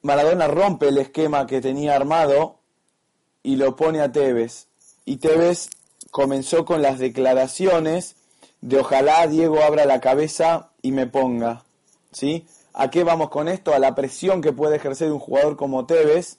Maradona 0.02 0.46
rompe 0.46 0.88
el 0.88 0.98
esquema 0.98 1.46
que 1.46 1.60
tenía 1.60 1.96
armado 1.96 2.58
y 3.42 3.56
lo 3.56 3.76
pone 3.76 4.00
a 4.00 4.12
Tevez. 4.12 4.68
Y 5.04 5.16
Tevez 5.16 5.70
comenzó 6.10 6.64
con 6.64 6.82
las 6.82 6.98
declaraciones 6.98 8.16
de 8.64 8.78
ojalá 8.78 9.26
Diego 9.26 9.62
abra 9.62 9.84
la 9.84 10.00
cabeza 10.00 10.70
y 10.80 10.90
me 10.90 11.06
ponga. 11.06 11.64
¿Sí? 12.12 12.46
¿A 12.72 12.90
qué 12.90 13.04
vamos 13.04 13.28
con 13.28 13.48
esto? 13.48 13.74
A 13.74 13.78
la 13.78 13.94
presión 13.94 14.40
que 14.40 14.54
puede 14.54 14.76
ejercer 14.76 15.12
un 15.12 15.18
jugador 15.18 15.56
como 15.56 15.84
Tevez, 15.84 16.38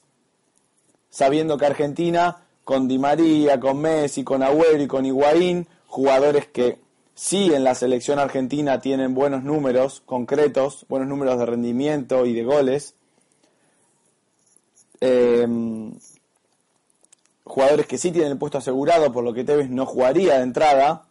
sabiendo 1.08 1.56
que 1.56 1.66
Argentina, 1.66 2.42
con 2.64 2.88
Di 2.88 2.98
María, 2.98 3.60
con 3.60 3.78
Messi, 3.80 4.24
con 4.24 4.42
Agüero 4.42 4.82
y 4.82 4.88
con 4.88 5.06
Higuaín, 5.06 5.68
jugadores 5.86 6.48
que 6.48 6.80
sí 7.14 7.54
en 7.54 7.62
la 7.62 7.76
selección 7.76 8.18
argentina 8.18 8.80
tienen 8.80 9.14
buenos 9.14 9.44
números 9.44 10.02
concretos, 10.04 10.84
buenos 10.88 11.08
números 11.08 11.38
de 11.38 11.46
rendimiento 11.46 12.26
y 12.26 12.34
de 12.34 12.42
goles, 12.42 12.94
eh, 15.00 15.46
jugadores 17.44 17.86
que 17.86 17.98
sí 17.98 18.10
tienen 18.10 18.32
el 18.32 18.38
puesto 18.38 18.58
asegurado, 18.58 19.12
por 19.12 19.22
lo 19.22 19.32
que 19.32 19.44
Tevez 19.44 19.70
no 19.70 19.86
jugaría 19.86 20.38
de 20.38 20.42
entrada, 20.42 21.06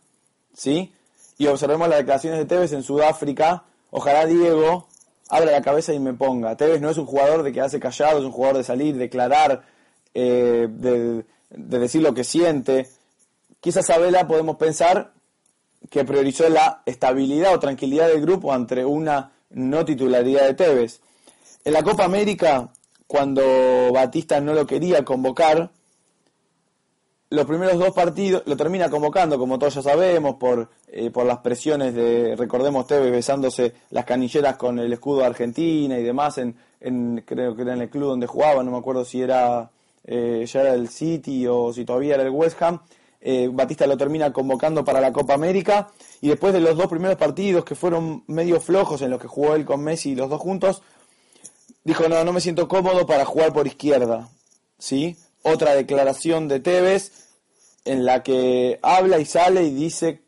¿sí? 0.54 0.92
Y 1.38 1.48
observemos 1.48 1.90
las 1.90 2.00
declaraciones 2.00 2.40
de 2.40 2.46
Tevez 2.46 2.72
en 2.72 2.84
Sudáfrica, 2.84 3.64
ojalá 3.92 4.26
Diego 4.26 4.88
abra 5.30 5.52
la 5.52 5.62
cabeza 5.62 5.94
y 5.94 6.00
me 6.00 6.14
ponga. 6.14 6.56
Tevez 6.56 6.82
no 6.82 6.90
es 6.90 6.98
un 6.98 7.06
jugador 7.06 7.44
de 7.44 7.52
quedarse 7.52 7.80
callado, 7.80 8.20
es 8.20 8.26
un 8.26 8.32
jugador 8.32 8.58
de 8.58 8.64
salir, 8.64 8.96
declarar, 8.96 9.64
eh, 10.14 10.68
de, 10.70 11.26
de 11.50 11.80
decir 11.80 12.02
lo 12.02 12.14
que 12.14 12.24
siente. 12.24 12.90
Quizás 13.60 13.90
Abela 13.90 14.28
podemos 14.28 14.58
pensar 14.58 15.14
que 15.90 16.06
priorizó 16.06 16.50
la 16.50 16.82
estabilidad 16.86 17.54
o 17.54 17.60
tranquilidad 17.60 18.08
del 18.08 18.22
grupo 18.22 18.54
ante 18.54 18.86
una 18.86 19.32
no 19.50 19.86
titularidad 19.86 20.46
de 20.46 20.54
Tevez. 20.54 21.02
En 21.64 21.74
la 21.74 21.84
Copa 21.84 22.06
América, 22.06 22.70
cuando 23.08 23.42
Batista 23.92 24.40
no 24.40 24.54
lo 24.54 24.66
quería 24.66 25.04
convocar, 25.04 25.72
los 27.36 27.46
primeros 27.46 27.78
dos 27.78 27.94
partidos 27.94 28.44
lo 28.46 28.58
termina 28.58 28.90
convocando, 28.90 29.38
como 29.38 29.60
todos 29.60 29.76
ya 29.76 29.82
sabemos, 29.82 30.36
por, 30.36 30.70
eh, 30.88 31.12
por 31.12 31.26
las 31.26 31.40
presiones 31.40 31.94
de, 31.94 32.36
recordemos, 32.36 32.88
Tevez 32.88 33.12
besándose 33.12 33.74
las 33.92 34.06
canilleras 34.06 34.58
con 34.58 34.80
el 34.80 34.92
escudo 34.92 35.20
de 35.20 35.26
Argentina 35.26 36.00
y 36.00 36.04
demás, 36.04 36.38
en, 36.38 36.56
en 36.82 37.24
creo 37.26 37.56
que 37.56 37.62
era 37.62 37.74
en 37.74 37.82
el 37.82 37.90
club 37.90 38.10
donde 38.10 38.28
jugaba, 38.28 38.64
no 38.64 38.72
me 38.72 38.78
acuerdo 38.78 39.06
si 39.06 39.22
era 39.22 39.70
eh, 40.08 40.46
ya 40.48 40.62
era 40.62 40.74
el 40.74 40.90
City 40.90 41.48
o 41.48 41.74
si 41.74 41.84
todavía 41.84 42.16
era 42.16 42.24
el 42.24 42.30
West 42.30 42.62
Ham. 42.62 42.80
Eh, 43.22 43.50
Batista 43.52 43.88
lo 43.88 43.98
termina 43.98 44.32
convocando 44.32 44.86
para 44.86 45.02
la 45.02 45.12
Copa 45.12 45.34
América 45.34 45.90
y 46.22 46.30
después 46.30 46.54
de 46.54 46.60
los 46.60 46.78
dos 46.78 46.88
primeros 46.88 47.18
partidos 47.18 47.66
que 47.66 47.74
fueron 47.74 48.24
medio 48.28 48.60
flojos 48.62 49.02
en 49.02 49.10
los 49.10 49.20
que 49.20 49.28
jugó 49.28 49.56
él 49.56 49.66
con 49.66 49.84
Messi 49.84 50.12
y 50.12 50.16
los 50.16 50.30
dos 50.30 50.40
juntos, 50.40 50.84
dijo, 51.84 52.08
no, 52.08 52.24
no 52.24 52.34
me 52.34 52.42
siento 52.42 52.68
cómodo 52.68 53.08
para 53.08 53.26
jugar 53.26 53.52
por 53.52 53.66
izquierda. 53.66 54.30
¿Sí? 54.78 55.18
Otra 55.42 55.74
declaración 55.74 56.48
de 56.48 56.60
Tevez 56.60 57.25
en 57.86 58.06
la 58.06 58.24
que 58.24 58.80
habla 58.82 59.20
y 59.20 59.26
sale 59.26 59.64
y 59.64 59.74
dice 59.74 60.22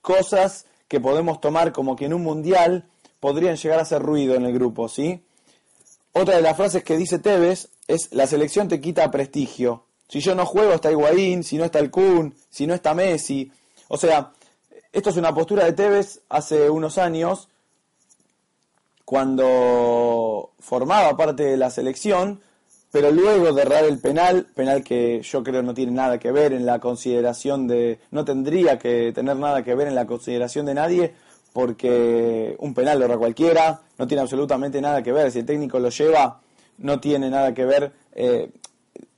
cosas 0.00 0.66
que 0.88 1.00
podemos 1.00 1.40
tomar 1.40 1.72
como 1.72 1.94
que 1.94 2.06
en 2.06 2.14
un 2.14 2.22
mundial 2.22 2.86
podrían 3.20 3.56
llegar 3.56 3.78
a 3.78 3.82
hacer 3.82 4.02
ruido 4.02 4.34
en 4.34 4.44
el 4.44 4.52
grupo, 4.52 4.88
¿sí? 4.88 5.22
Otra 6.12 6.36
de 6.36 6.42
las 6.42 6.56
frases 6.56 6.84
que 6.84 6.96
dice 6.96 7.18
Tevez 7.18 7.68
es 7.86 8.08
la 8.12 8.26
selección 8.26 8.68
te 8.68 8.80
quita 8.80 9.10
prestigio. 9.10 9.84
Si 10.08 10.20
yo 10.20 10.34
no 10.34 10.44
juego 10.44 10.72
está 10.72 10.90
Higuaín, 10.90 11.42
si 11.44 11.56
no 11.56 11.64
está 11.64 11.78
el 11.78 11.90
Kun, 11.90 12.34
si 12.50 12.66
no 12.66 12.74
está 12.74 12.92
Messi. 12.92 13.50
O 13.88 13.96
sea, 13.96 14.32
esto 14.92 15.10
es 15.10 15.16
una 15.16 15.34
postura 15.34 15.64
de 15.64 15.72
Tevez 15.72 16.20
hace 16.28 16.68
unos 16.68 16.98
años 16.98 17.48
cuando 19.04 20.52
formaba 20.58 21.16
parte 21.16 21.44
de 21.44 21.56
la 21.56 21.70
selección, 21.70 22.40
pero 22.92 23.10
luego 23.10 23.52
de 23.52 23.62
errar 23.62 23.84
el 23.84 23.98
penal, 23.98 24.46
penal 24.54 24.84
que 24.84 25.22
yo 25.22 25.42
creo 25.42 25.62
no 25.62 25.72
tiene 25.72 25.92
nada 25.92 26.18
que 26.18 26.30
ver 26.30 26.52
en 26.52 26.66
la 26.66 26.78
consideración 26.78 27.66
de, 27.66 27.98
no 28.10 28.26
tendría 28.26 28.78
que 28.78 29.12
tener 29.12 29.36
nada 29.36 29.64
que 29.64 29.74
ver 29.74 29.88
en 29.88 29.94
la 29.94 30.06
consideración 30.06 30.66
de 30.66 30.74
nadie, 30.74 31.14
porque 31.54 32.54
un 32.58 32.74
penal 32.74 32.98
lo 32.98 33.06
erra 33.06 33.16
cualquiera, 33.16 33.80
no 33.96 34.06
tiene 34.06 34.20
absolutamente 34.20 34.80
nada 34.82 35.02
que 35.02 35.10
ver, 35.10 35.32
si 35.32 35.38
el 35.38 35.46
técnico 35.46 35.78
lo 35.78 35.88
lleva, 35.88 36.42
no 36.78 37.00
tiene 37.00 37.30
nada 37.30 37.54
que 37.54 37.64
ver, 37.64 37.92
eh, 38.14 38.50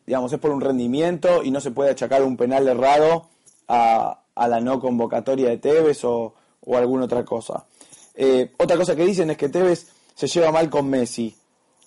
digamos, 0.07 0.33
es 0.33 0.39
por 0.39 0.53
un 0.53 0.61
rendimiento 0.61 1.43
y 1.43 1.51
no 1.51 1.61
se 1.61 1.73
puede 1.73 1.91
achacar 1.91 2.23
un 2.23 2.37
penal 2.37 2.69
errado 2.69 3.29
a, 3.67 4.21
la 4.37 4.61
no 4.61 4.79
convocatoria 4.79 5.49
de 5.49 5.59
Tevez 5.59 6.05
o, 6.05 6.35
o 6.61 6.77
alguna 6.77 7.07
otra 7.07 7.25
cosa. 7.25 7.65
Eh, 8.15 8.53
otra 8.59 8.77
cosa 8.77 8.95
que 8.95 9.05
dicen 9.05 9.31
es 9.31 9.37
que 9.37 9.49
Tevez 9.49 9.89
se 10.15 10.29
lleva 10.29 10.53
mal 10.53 10.71
con 10.71 10.89
Messi. 10.89 11.35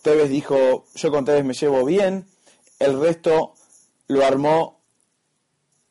Tevez 0.07 0.29
dijo, 0.29 0.85
yo 0.95 1.11
con 1.11 1.25
Tevez 1.25 1.43
me 1.43 1.53
llevo 1.53 1.83
bien, 1.83 2.27
el 2.79 2.97
resto 2.97 3.55
lo 4.07 4.25
armó, 4.25 4.79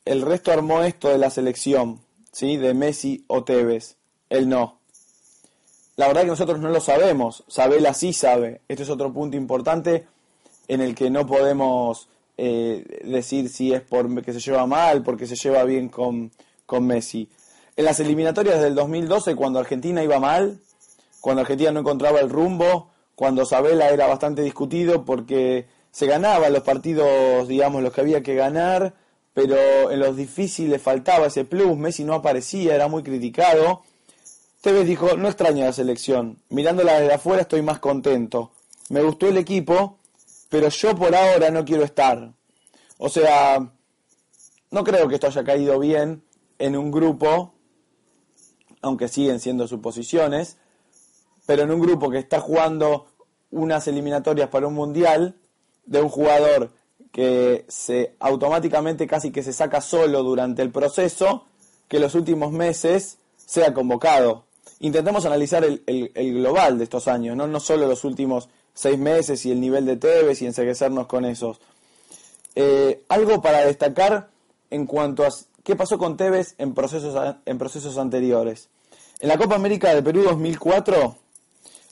el 0.05 0.23
resto 0.23 0.51
armó 0.51 0.81
esto 0.81 1.09
de 1.09 1.19
la 1.19 1.29
selección, 1.29 1.99
¿sí? 2.31 2.57
De 2.57 2.73
Messi 2.73 3.25
o 3.27 3.43
Tevez, 3.43 3.95
él 4.31 4.49
no. 4.49 4.79
La 5.97 6.07
verdad 6.07 6.23
que 6.23 6.29
nosotros 6.29 6.59
no 6.59 6.69
lo 6.69 6.81
sabemos, 6.81 7.43
Sabela 7.47 7.93
sí 7.93 8.11
sabe, 8.11 8.61
este 8.67 8.81
es 8.81 8.89
otro 8.89 9.13
punto 9.13 9.37
importante 9.37 10.07
en 10.67 10.81
el 10.81 10.95
que 10.95 11.11
no 11.11 11.27
podemos 11.27 12.09
eh, 12.37 13.01
decir 13.03 13.49
si 13.49 13.71
es 13.71 13.83
porque 13.83 14.33
se 14.33 14.39
lleva 14.39 14.65
mal, 14.65 15.03
porque 15.03 15.27
se 15.27 15.35
lleva 15.35 15.63
bien 15.63 15.89
con, 15.89 16.31
con 16.65 16.87
Messi. 16.87 17.29
En 17.75 17.85
las 17.85 17.99
eliminatorias 17.99 18.63
del 18.63 18.73
2012, 18.73 19.35
cuando 19.35 19.59
Argentina 19.59 20.03
iba 20.03 20.19
mal, 20.19 20.59
cuando 21.21 21.41
Argentina 21.41 21.71
no 21.71 21.81
encontraba 21.81 22.19
el 22.19 22.31
rumbo, 22.31 22.89
cuando 23.17 23.47
Sabela 23.47 23.89
era 23.89 24.05
bastante 24.05 24.43
discutido 24.43 25.03
porque 25.03 25.65
se 25.89 26.05
ganaba 26.05 26.51
los 26.51 26.61
partidos, 26.61 27.47
digamos, 27.47 27.81
los 27.81 27.91
que 27.91 28.01
había 28.01 28.21
que 28.21 28.35
ganar, 28.35 28.93
pero 29.33 29.89
en 29.89 29.99
los 29.99 30.15
difíciles 30.15 30.79
faltaba 30.79 31.25
ese 31.25 31.43
plus, 31.43 31.75
Messi 31.75 32.03
no 32.03 32.13
aparecía, 32.13 32.75
era 32.75 32.87
muy 32.87 33.01
criticado. 33.01 33.81
Tevez 34.61 34.85
dijo, 34.85 35.17
no 35.17 35.29
extraño 35.29 35.65
la 35.65 35.73
selección, 35.73 36.37
mirándola 36.49 36.99
desde 36.99 37.15
afuera 37.15 37.41
estoy 37.41 37.63
más 37.63 37.79
contento. 37.79 38.51
Me 38.89 39.01
gustó 39.01 39.27
el 39.27 39.37
equipo, 39.37 39.97
pero 40.49 40.69
yo 40.69 40.95
por 40.95 41.15
ahora 41.15 41.49
no 41.49 41.65
quiero 41.65 41.83
estar. 41.83 42.33
O 42.99 43.09
sea, 43.09 43.67
no 44.69 44.83
creo 44.83 45.07
que 45.07 45.15
esto 45.15 45.25
haya 45.25 45.43
caído 45.43 45.79
bien 45.79 46.21
en 46.59 46.77
un 46.77 46.91
grupo, 46.91 47.55
aunque 48.83 49.07
siguen 49.07 49.39
siendo 49.39 49.67
suposiciones, 49.67 50.57
pero 51.47 51.63
en 51.63 51.71
un 51.71 51.79
grupo 51.79 52.11
que 52.11 52.19
está 52.19 52.39
jugando 52.39 53.07
unas 53.49 53.87
eliminatorias 53.87 54.49
para 54.49 54.67
un 54.67 54.75
mundial 54.75 55.35
de 55.85 56.01
un 56.01 56.09
jugador 56.09 56.71
que 57.11 57.65
se 57.69 58.13
automáticamente 58.19 59.07
casi 59.07 59.31
que 59.31 59.41
se 59.41 59.53
saca 59.53 59.79
solo 59.81 60.21
durante 60.23 60.61
el 60.61 60.71
proceso, 60.71 61.45
que 61.87 61.99
los 61.99 62.13
últimos 62.15 62.51
meses 62.51 63.17
sea 63.37 63.73
convocado. 63.73 64.43
Intentemos 64.81 65.25
analizar 65.25 65.63
el, 65.63 66.11
global 66.13 66.77
de 66.77 66.83
estos 66.83 67.07
años, 67.07 67.35
¿no? 67.37 67.47
no 67.47 67.59
solo 67.61 67.87
los 67.87 68.03
últimos 68.03 68.49
seis 68.73 68.99
meses 68.99 69.45
y 69.45 69.51
el 69.51 69.61
nivel 69.61 69.85
de 69.85 69.95
Tevez 69.95 70.41
y 70.41 70.45
enseguecernos 70.45 71.07
con 71.07 71.23
esos. 71.23 71.61
Eh, 72.55 73.03
algo 73.07 73.41
para 73.41 73.65
destacar 73.65 74.29
en 74.69 74.85
cuanto 74.85 75.23
a 75.23 75.29
qué 75.63 75.77
pasó 75.77 75.97
con 75.97 76.17
Tevez 76.17 76.55
en 76.57 76.73
procesos, 76.73 77.35
en 77.45 77.57
procesos 77.57 77.97
anteriores. 77.97 78.67
En 79.21 79.29
la 79.29 79.37
Copa 79.37 79.55
América 79.55 79.95
de 79.95 80.03
Perú 80.03 80.23
2004 80.23 81.26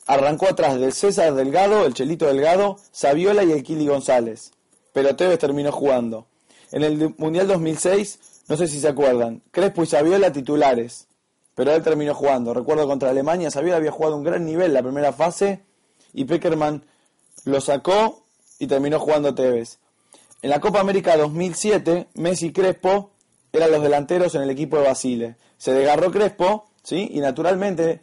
arrancó 0.05 0.47
atrás 0.47 0.79
del 0.79 0.93
César 0.93 1.33
Delgado, 1.33 1.85
el 1.85 1.93
Chelito 1.93 2.27
Delgado, 2.27 2.77
Saviola 2.91 3.43
y 3.43 3.51
el 3.51 3.63
Kili 3.63 3.87
González, 3.87 4.51
pero 4.93 5.15
Tevez 5.15 5.39
terminó 5.39 5.71
jugando. 5.71 6.27
En 6.71 6.83
el 6.83 7.13
Mundial 7.17 7.47
2006, 7.47 8.19
no 8.47 8.57
sé 8.57 8.67
si 8.67 8.79
se 8.79 8.87
acuerdan, 8.87 9.41
Crespo 9.51 9.83
y 9.83 9.87
Saviola 9.87 10.31
titulares, 10.31 11.07
pero 11.55 11.73
él 11.73 11.81
terminó 11.81 12.13
jugando. 12.13 12.53
Recuerdo 12.53 12.87
contra 12.87 13.09
Alemania, 13.09 13.49
Saviola 13.49 13.77
había 13.77 13.91
jugado 13.91 14.17
un 14.17 14.23
gran 14.23 14.45
nivel 14.45 14.73
la 14.73 14.83
primera 14.83 15.13
fase 15.13 15.61
y 16.13 16.25
Peckerman 16.25 16.83
lo 17.45 17.61
sacó 17.61 18.23
y 18.59 18.67
terminó 18.67 18.99
jugando 18.99 19.33
Tevez. 19.33 19.79
En 20.41 20.49
la 20.49 20.59
Copa 20.59 20.79
América 20.79 21.17
2007, 21.17 22.07
Messi 22.15 22.47
y 22.47 22.51
Crespo 22.51 23.11
eran 23.51 23.71
los 23.71 23.81
delanteros 23.81 24.35
en 24.35 24.43
el 24.43 24.49
equipo 24.49 24.77
de 24.77 24.83
Basile. 24.83 25.35
Se 25.57 25.73
desgarró 25.73 26.11
Crespo, 26.11 26.67
¿sí? 26.83 27.09
Y 27.13 27.19
naturalmente 27.19 28.01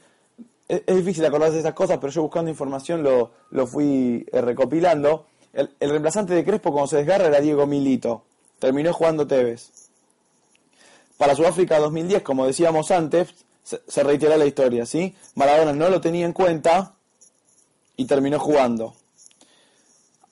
es, 0.69 0.97
difícil 0.97 1.25
acordarse 1.25 1.54
de 1.54 1.61
esas 1.61 1.75
cosas, 1.75 1.99
pero 1.99 2.12
yo 2.12 2.23
buscando 2.23 2.50
información 2.50 3.02
lo, 3.02 3.31
lo 3.50 3.66
fui 3.66 4.26
eh, 4.33 4.40
recopilando. 4.40 5.26
El, 5.52 5.71
reemplazante 5.81 6.35
de 6.35 6.45
Crespo 6.45 6.73
cuando 6.73 6.88
se 6.88 6.97
desgarra 6.99 7.26
era 7.26 7.40
Diego 7.40 7.66
Milito. 7.66 8.25
Terminó 8.59 8.92
jugando 8.92 9.26
Tevez. 9.26 9.71
Para 11.19 11.35
Sudáfrica 11.35 11.78
2010, 11.78 12.23
como 12.23 12.47
decíamos 12.47 12.90
antes, 12.90 13.35
se, 13.62 13.81
se 13.87 14.02
reiteró 14.02 14.37
la 14.37 14.47
historia, 14.47 14.87
¿sí? 14.87 15.14
Maradona 15.35 15.73
no 15.73 15.88
lo 15.88 16.00
tenía 16.00 16.26
en 16.26 16.33
cuenta 16.33 16.95
y 17.97 18.07
terminó 18.07 18.38
jugando. 18.38 18.95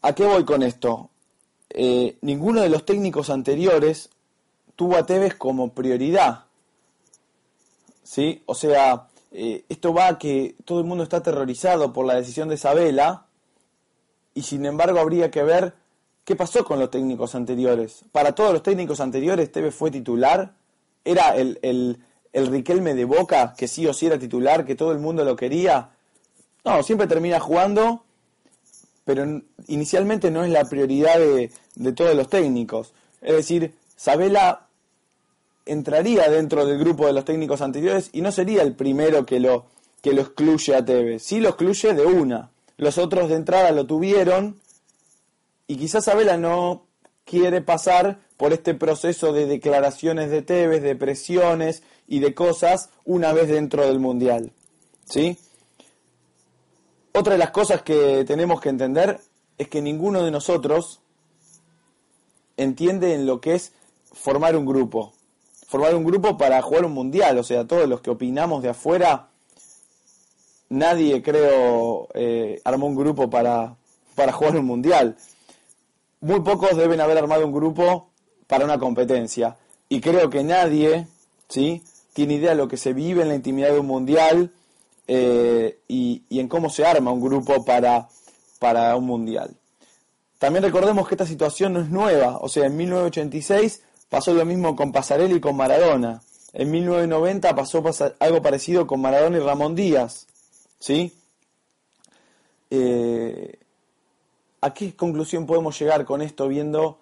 ¿A 0.03 0.15
qué 0.15 0.25
voy 0.25 0.45
con 0.45 0.63
esto? 0.63 1.11
Eh, 1.71 2.17
ninguno 2.23 2.63
de 2.63 2.69
los 2.69 2.85
técnicos 2.85 3.31
anteriores 3.31 4.11
tuvo 4.75 4.97
a 4.97 5.07
Tevez 5.07 5.35
como 5.35 5.73
prioridad. 5.73 6.47
¿Sí? 8.03 8.43
O 8.47 8.55
sea, 8.55 9.09
eh, 9.33 9.65
esto 9.69 9.93
va 9.95 10.09
a 10.09 10.19
que 10.19 10.57
todo 10.65 10.81
el 10.81 10.87
mundo 10.87 11.05
está 11.05 11.19
aterrorizado 11.19 11.93
por 11.93 12.07
la 12.07 12.15
decisión 12.15 12.49
de 12.49 12.57
Isabela 12.57 13.27
y 14.35 14.43
sin 14.43 14.67
embargo 14.67 14.99
habría 14.99 15.31
que 15.31 15.43
ver 15.43 15.75
qué 16.25 16.37
pasó 16.37 16.65
con 16.65 16.79
los 16.79 16.91
técnicos 16.91 17.35
anteriores. 17.35 18.05
Para 18.13 18.35
todos 18.35 18.53
los 18.53 18.63
técnicos 18.63 19.01
anteriores 19.01 19.53
Tevez 19.53 19.75
fue 19.75 19.91
titular, 19.91 20.55
era 21.05 21.37
el, 21.37 21.59
el, 21.63 21.99
el 22.33 22.47
Riquelme 22.47 22.95
de 22.95 23.05
Boca, 23.05 23.55
que 23.57 23.69
sí 23.69 23.87
o 23.87 23.93
sí 23.93 24.07
era 24.07 24.19
titular, 24.19 24.65
que 24.65 24.75
todo 24.75 24.93
el 24.93 24.99
mundo 24.99 25.25
lo 25.25 25.37
quería. 25.37 25.91
No, 26.65 26.83
siempre 26.83 27.07
termina 27.07 27.41
jugando 27.41 28.05
pero 29.11 29.43
inicialmente 29.67 30.31
no 30.31 30.45
es 30.45 30.51
la 30.51 30.65
prioridad 30.67 31.19
de, 31.19 31.51
todos 31.93 32.15
los 32.15 32.29
técnicos. 32.29 32.93
Es 33.21 33.35
decir, 33.35 33.75
Sabela 33.97 34.69
entraría 35.67 36.29
dentro 36.29 36.67
del 36.67 36.79
grupo 36.79 37.07
de 37.07 37.13
los 37.13 37.25
técnicos 37.25 37.61
anteriores 37.61 38.11
y 38.13 38.21
no 38.21 38.33
sería 38.33 38.63
el 38.63 38.75
primero 38.75 39.27
que 39.27 39.41
lo, 39.41 39.67
que 40.03 40.13
lo 40.13 40.23
excluye 40.23 40.75
a 40.75 40.85
Tevez. 40.85 41.23
Sí 41.23 41.41
lo 41.41 41.51
excluye 41.51 41.95
de 41.95 42.07
una. 42.07 42.51
Los 42.77 42.99
otros 42.99 43.29
de 43.29 43.37
entrada 43.37 43.71
lo 43.73 43.87
tuvieron 43.87 44.61
y 45.67 45.77
quizás 45.77 46.05
Sabela 46.05 46.37
no 46.37 46.87
quiere 47.25 47.61
pasar 47.61 48.19
por 48.37 48.53
este 48.53 48.75
proceso 48.75 49.33
de 49.33 49.47
declaraciones 49.47 50.31
de 50.31 50.43
Tevez, 50.43 50.83
de 50.83 50.97
presiones 50.97 51.83
y 52.09 52.21
de 52.21 52.35
cosas 52.35 52.91
una 53.05 53.33
vez 53.33 53.49
dentro 53.49 53.87
del 53.87 54.01
Mundial. 54.01 54.53
¿Sí? 55.05 55.39
Otra 57.13 57.35
de 57.35 57.39
las 57.39 57.51
cosas 57.51 57.83
que 57.83 58.25
tenemos 58.25 58.61
que 58.61 58.69
entender 58.69 59.21
es 59.59 59.69
que 59.69 59.83
ninguno 59.83 60.25
de 60.25 60.31
nosotros 60.31 61.01
entiende 62.57 63.15
en 63.15 63.27
lo 63.27 63.41
que 63.41 63.55
es 63.55 63.73
formar 64.13 64.57
un 64.57 64.65
grupo. 64.65 65.13
Formar 65.71 65.95
un 65.95 66.03
grupo 66.03 66.37
para 66.37 66.61
jugar 66.63 66.85
un 66.85 66.95
mundial, 66.95 67.39
o 67.39 67.45
sea, 67.45 67.65
todos 67.65 67.89
los 67.89 68.01
que 68.01 68.11
opinamos 68.11 68.61
de 68.61 68.71
afuera, 68.71 69.29
nadie 70.69 71.23
creo 71.23 72.09
eh, 72.13 72.61
armó 72.65 72.89
un 72.89 72.97
grupo 72.97 73.31
para, 73.31 73.77
para 74.17 74.33
jugar 74.33 74.57
un 74.57 74.65
mundial. 74.67 75.17
Muy 76.21 76.41
pocos 76.41 76.77
deben 76.77 77.01
haber 77.01 77.19
armado 77.19 77.47
un 77.47 77.53
grupo 77.53 78.09
para 78.49 78.65
una 78.65 78.81
competencia. 78.81 79.59
Y 79.89 80.01
creo 80.01 80.29
que 80.29 80.43
nadie 80.43 81.07
¿sí? 81.49 81.85
tiene 82.15 82.35
idea 82.35 82.51
de 82.51 82.57
lo 82.57 82.67
que 82.67 82.77
se 82.77 82.93
vive 82.93 83.23
en 83.23 83.29
la 83.29 83.37
intimidad 83.37 83.71
de 83.71 83.79
un 83.79 83.87
mundial 83.87 84.51
eh, 85.07 85.79
y, 85.87 86.25
en 86.31 86.49
cómo 86.49 86.69
se 86.69 86.85
arma 86.85 87.13
un 87.13 87.21
grupo 87.21 87.65
para, 87.65 88.09
para 88.59 88.97
un 88.97 89.07
mundial. 89.07 89.55
También 90.41 90.65
recordemos 90.65 91.07
que 91.07 91.15
esta 91.15 91.27
situación 91.27 91.75
no 91.75 91.81
es 91.81 91.91
nueva, 91.91 92.39
o 92.39 92.49
sea, 92.49 92.67
en 92.67 92.77
1986 92.77 93.83
pasó 94.11 94.35
lo 94.35 94.45
mismo 94.45 94.77
con 94.77 94.93
Pasarelli 94.93 95.37
y 95.37 95.41
con 95.41 95.57
Maradona. 95.57 96.21
En 96.53 96.71
1990 96.71 97.55
pasó 97.55 97.83
algo 98.19 98.43
parecido 98.43 98.87
con 98.87 99.01
Maradona 99.01 99.39
y 99.39 99.41
Ramón 99.41 99.75
Díaz. 99.75 100.27
¿Sí? 100.79 101.15
Eh, 102.69 103.59
¿A 104.61 104.75
qué 104.75 104.95
conclusión 104.95 105.47
podemos 105.47 105.79
llegar 105.79 106.05
con 106.05 106.21
esto 106.21 106.49
viendo 106.49 106.99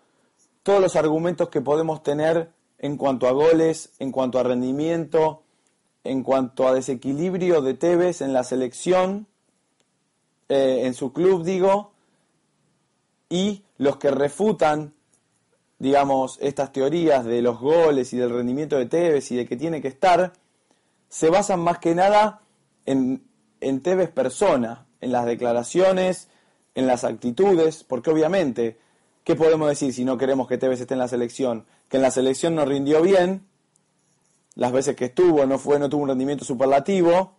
todos 0.62 0.81
los 0.81 0.94
argumentos 0.97 1.49
que 1.49 1.61
podemos 1.61 2.03
tener 2.03 2.51
en 2.79 2.97
cuanto 2.97 3.27
a 3.27 3.33
goles, 3.33 3.90
en 3.99 4.12
cuanto 4.12 4.38
a 4.38 4.42
rendimiento, 4.44 5.42
en 6.05 6.23
cuanto 6.23 6.68
a 6.68 6.75
desequilibrio 6.75 7.62
de 7.62 7.75
Tevez 7.75 8.21
en 8.21 8.33
la 8.33 8.44
selección, 8.44 9.27
eh, 10.49 10.83
en 10.85 10.94
su 10.94 11.12
club 11.12 11.42
digo, 11.42 11.92
y 13.29 13.62
los 13.77 13.97
que 13.97 14.11
refutan, 14.11 14.94
digamos, 15.79 16.38
estas 16.41 16.73
teorías 16.73 17.25
de 17.25 17.41
los 17.43 17.61
goles 17.61 18.12
y 18.12 18.17
del 18.17 18.31
rendimiento 18.31 18.77
de 18.77 18.87
Tevez 18.87 19.31
y 19.31 19.37
de 19.37 19.47
que 19.47 19.57
tiene 19.57 19.81
que 19.81 19.88
estar, 19.88 20.33
se 21.09 21.31
basan 21.31 21.61
más 21.61 21.79
que 21.79 21.95
nada 21.95 22.41
en, 22.85 23.23
en 23.61 23.81
Tevez 23.81 24.11
persona, 24.11 24.87
en 25.01 25.12
las 25.12 25.27
declaraciones, 25.27 26.29
en 26.75 26.87
las 26.87 27.05
actitudes, 27.05 27.85
porque 27.85 28.11
obviamente, 28.11 28.79
¿qué 29.25 29.37
podemos 29.37 29.69
decir 29.69 29.93
si 29.93 30.05
no 30.05 30.19
queremos 30.19 30.49
que 30.49 30.59
Tevez 30.59 30.81
esté 30.81 30.95
en 30.95 31.01
la 31.01 31.09
selección? 31.09 31.64
Que 31.88 31.97
en 31.97 32.03
la 32.03 32.11
selección 32.11 32.55
no 32.55 32.64
rindió 32.64 33.01
bien, 33.03 33.47
las 34.55 34.73
veces 34.73 34.97
que 34.97 35.07
estuvo, 35.07 35.47
no 35.47 35.59
fue, 35.59 35.79
no 35.79 35.88
tuvo 35.88 36.03
un 36.03 36.09
rendimiento 36.09 36.45
superlativo, 36.45 37.33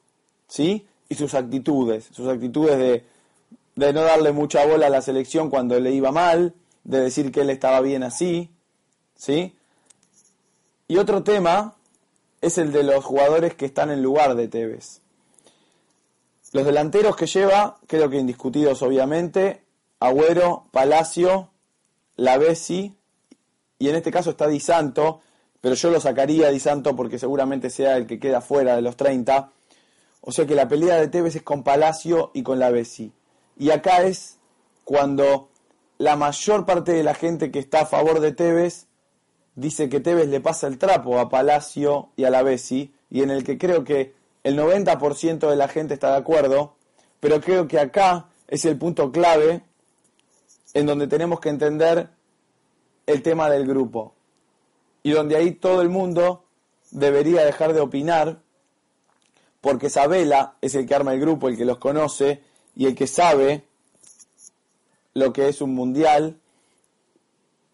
¿sí? 0.48 0.88
Y 1.10 1.16
sus 1.16 1.34
actitudes, 1.34 2.08
sus 2.12 2.28
actitudes 2.30 2.78
de, 2.78 3.04
de 3.76 3.94
no 3.94 4.02
darle 4.02 4.32
mucha 4.32 4.66
bola 4.66 4.88
a 4.88 4.90
la 4.90 5.02
selección 5.02 5.50
cuando 5.50 5.78
le 5.80 5.92
iba 5.92 6.12
mal, 6.12 6.54
de 6.90 7.02
decir 7.02 7.32
que 7.32 7.42
él 7.42 7.52
estaba 7.52 7.82
bien 7.82 8.02
así, 8.02 8.50
¿sí? 9.16 9.56
Y 10.88 10.98
otro 10.98 11.22
tema 11.22 11.76
es 12.42 12.58
el 12.58 12.72
de 12.72 12.82
los 12.82 13.06
jugadores 13.06 13.54
que 13.54 13.68
están 13.68 13.92
en 13.92 14.02
lugar 14.02 14.34
de 14.34 14.48
Tevez. 14.48 15.02
Los 16.52 16.66
delanteros 16.66 17.16
que 17.16 17.28
lleva, 17.28 17.78
creo 17.86 18.10
que 18.10 18.18
indiscutidos 18.18 18.82
obviamente, 18.82 19.62
Agüero, 20.00 20.66
Palacio, 20.72 21.52
Lavesi, 22.16 22.98
y 23.78 23.90
en 23.90 23.96
este 23.96 24.10
caso 24.10 24.32
está 24.32 24.48
Di 24.48 24.60
Santo, 24.60 25.22
pero 25.62 25.76
yo 25.76 25.92
lo 25.92 26.00
sacaría 26.00 26.50
Di 26.50 26.60
Santo 26.60 26.96
porque 26.96 27.20
seguramente 27.20 27.70
sea 27.70 27.98
el 27.98 28.08
que 28.08 28.20
queda 28.20 28.42
fuera 28.42 28.76
de 28.76 28.82
los 28.82 28.98
30. 28.98 29.52
O 30.22 30.32
sea 30.32 30.48
que 30.48 30.56
la 30.56 30.68
pelea 30.68 30.96
de 30.96 31.08
Tevez 31.08 31.36
es 31.36 31.44
con 31.44 31.64
Palacio 31.64 32.32
y 32.34 32.42
con 32.42 32.58
la 32.58 32.72
Bessi. 32.72 33.12
Y 33.60 33.70
acá 33.70 34.02
es 34.02 34.40
cuando 34.86 35.50
la 36.00 36.16
mayor 36.16 36.66
parte 36.66 36.94
de 36.94 37.04
la 37.04 37.14
gente 37.14 37.52
que 37.52 37.60
está 37.60 37.82
a 37.82 37.86
favor 37.86 38.22
de 38.22 38.32
Tevez 38.32 38.88
dice 39.56 39.90
que 39.90 40.00
Tevez 40.00 40.30
le 40.30 40.40
pasa 40.40 40.66
el 40.68 40.78
trapo 40.78 41.20
a 41.20 41.30
Palacio 41.30 42.10
y 42.16 42.24
a 42.24 42.30
la 42.30 42.42
Bessi, 42.42 42.94
y 43.10 43.22
en 43.22 43.30
el 43.30 43.44
que 43.44 43.58
creo 43.58 43.84
que 43.84 44.14
el 44.44 44.58
90% 44.58 45.50
de 45.50 45.56
la 45.58 45.68
gente 45.68 45.96
está 45.96 46.12
de 46.12 46.18
acuerdo, 46.18 46.76
pero 47.20 47.42
creo 47.42 47.68
que 47.68 47.80
acá 47.80 48.30
es 48.48 48.64
el 48.64 48.78
punto 48.78 49.12
clave 49.12 49.62
en 50.74 50.86
donde 50.86 51.08
tenemos 51.08 51.42
que 51.42 51.50
entender 51.50 52.10
el 53.06 53.22
tema 53.22 53.50
del 53.50 53.68
grupo 53.68 54.14
y 55.04 55.12
donde 55.12 55.36
ahí 55.36 55.52
todo 55.52 55.82
el 55.82 55.90
mundo 55.90 56.46
debería 56.92 57.44
dejar 57.44 57.74
de 57.74 57.82
opinar, 57.82 58.40
porque 59.60 59.90
Sabela 59.90 60.56
es 60.62 60.76
el 60.76 60.86
que 60.86 60.96
arma 60.96 61.14
el 61.14 61.20
grupo, 61.20 61.50
el 61.50 61.58
que 61.58 61.66
los 61.66 61.78
conoce 61.78 62.42
y 62.74 62.86
el 62.86 62.96
que 62.96 63.08
sabe 63.08 63.66
lo 65.20 65.34
que 65.34 65.50
es 65.50 65.62
un 65.62 65.76
mundial 65.76 66.40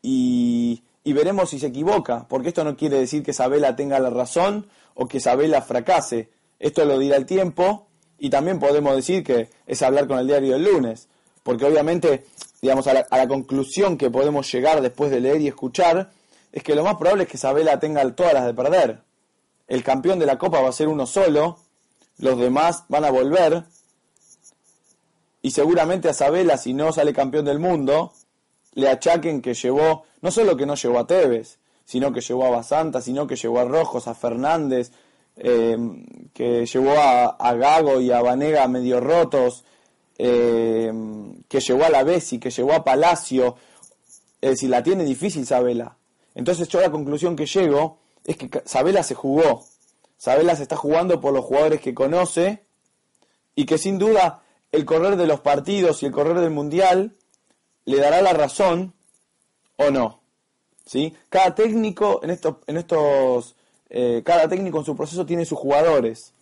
y, 0.02 0.84
y 1.04 1.14
veremos 1.14 1.50
si 1.50 1.60
se 1.60 1.68
equivoca, 1.68 2.28
porque 2.28 2.50
esto 2.50 2.64
no 2.64 2.76
quiere 2.76 3.00
decir 3.00 3.24
que 3.24 3.34
Sabela 3.34 3.76
tenga 3.76 4.00
la 4.00 4.10
razón 4.10 4.68
o 4.94 5.08
que 5.08 5.20
Sabela 5.20 5.62
fracase, 5.62 6.30
esto 6.60 6.86
lo 6.86 7.00
dirá 7.00 7.18
el 7.18 7.26
tiempo 7.26 7.88
y 8.18 8.30
también 8.30 8.60
podemos 8.60 8.96
decir 8.96 9.24
que 9.24 9.50
es 9.68 9.82
hablar 9.82 10.08
con 10.08 10.20
el 10.20 10.28
diario 10.28 10.54
del 10.54 10.64
lunes, 10.64 11.08
porque 11.44 11.66
obviamente, 11.66 12.26
digamos, 12.62 12.88
a 12.88 12.94
la, 12.94 13.06
a 13.10 13.18
la 13.18 13.28
conclusión 13.28 13.98
que 13.98 14.10
podemos 14.10 14.52
llegar 14.52 14.82
después 14.82 15.12
de 15.12 15.20
leer 15.20 15.42
y 15.42 15.48
escuchar, 15.48 16.12
es 16.52 16.64
que 16.64 16.74
lo 16.76 16.84
más 16.84 16.96
probable 16.96 17.24
es 17.24 17.30
que 17.30 17.38
Sabela 17.38 17.80
tenga 17.80 18.10
todas 18.16 18.34
las 18.34 18.46
de 18.46 18.54
perder. 18.54 19.02
El 19.68 19.84
campeón 19.84 20.20
de 20.20 20.26
la 20.26 20.38
Copa 20.38 20.62
va 20.62 20.70
a 20.70 20.74
ser 20.74 20.88
uno 20.88 21.06
solo, 21.06 21.60
los 22.18 22.40
demás 22.40 22.86
van 22.88 23.06
a 23.06 23.12
volver. 23.12 23.66
Y 25.46 25.52
seguramente 25.52 26.10
a 26.10 26.14
Sabela, 26.16 26.58
si 26.58 26.74
no 26.74 26.92
sale 26.92 27.14
campeón 27.14 27.46
del 27.46 27.60
mundo, 27.60 28.14
le 28.74 28.90
achaquen 28.90 29.44
que 29.44 29.54
llevó, 29.54 30.06
no 30.22 30.32
solo 30.32 30.58
que 30.58 30.66
no 30.66 30.74
llevó 30.74 30.98
a 30.98 31.06
Tevez, 31.06 31.60
sino 31.86 32.12
que 32.12 32.22
llevó 32.22 32.46
a 32.46 32.50
Basanta, 32.50 33.00
sino 33.00 33.28
que 33.28 33.36
llevó 33.36 33.60
a 33.60 33.66
Rojos, 33.66 34.08
a 34.08 34.16
Fernández, 34.16 34.92
eh, 35.38 35.78
que 36.34 36.66
llevó 36.66 36.96
a, 36.98 37.54
Gago 37.54 38.02
y 38.02 38.12
a 38.12 38.24
Vanega 38.24 38.68
medio 38.68 39.00
rotos, 39.00 39.66
eh, 40.18 40.92
que 41.48 41.60
llevó 41.60 41.86
a 41.86 41.90
la 41.90 42.04
Bessi, 42.04 42.40
que 42.40 42.50
llevó 42.50 42.74
a 42.74 42.84
Palacio. 42.84 43.56
Es 44.42 44.50
decir, 44.50 44.72
la 44.72 44.82
tiene 44.82 45.04
difícil 45.04 45.46
Sabela. 45.46 45.96
Entonces 46.34 46.68
yo 46.70 46.82
la 46.82 46.90
conclusión 46.90 47.36
que 47.36 47.46
llego 47.46 48.00
es 48.26 48.36
que 48.36 48.50
Sabela 48.66 49.04
se 49.04 49.14
jugó. 49.14 49.64
Sabela 50.18 50.56
se 50.56 50.64
está 50.64 50.76
jugando 50.76 51.22
por 51.22 51.34
los 51.34 51.46
jugadores 51.46 51.82
que 51.82 51.94
conoce 51.94 52.64
y 53.54 53.68
que 53.68 53.78
sin 53.78 54.00
duda 54.00 54.42
el 54.76 54.86
correr 54.86 55.16
de 55.16 55.28
los 55.28 55.40
partidos 55.40 56.04
y 56.04 56.06
el 56.06 56.12
correr 56.12 56.40
del 56.40 56.52
Mundial 56.52 57.14
le 57.86 57.98
dará 57.98 58.22
la 58.22 58.34
razón 58.34 58.94
o 59.78 59.90
no. 59.90 60.22
¿sí? 60.86 61.14
Cada 61.30 61.56
técnico 61.56 62.20
en 62.24 62.32
estos, 62.32 62.58
en 62.68 62.78
estos 62.78 63.56
eh, 63.90 64.24
cada 64.26 64.48
técnico 64.48 64.80
en 64.80 64.86
su 64.86 64.96
proceso 64.96 65.26
tiene 65.26 65.46
sus 65.46 65.58
jugadores. 65.58 66.34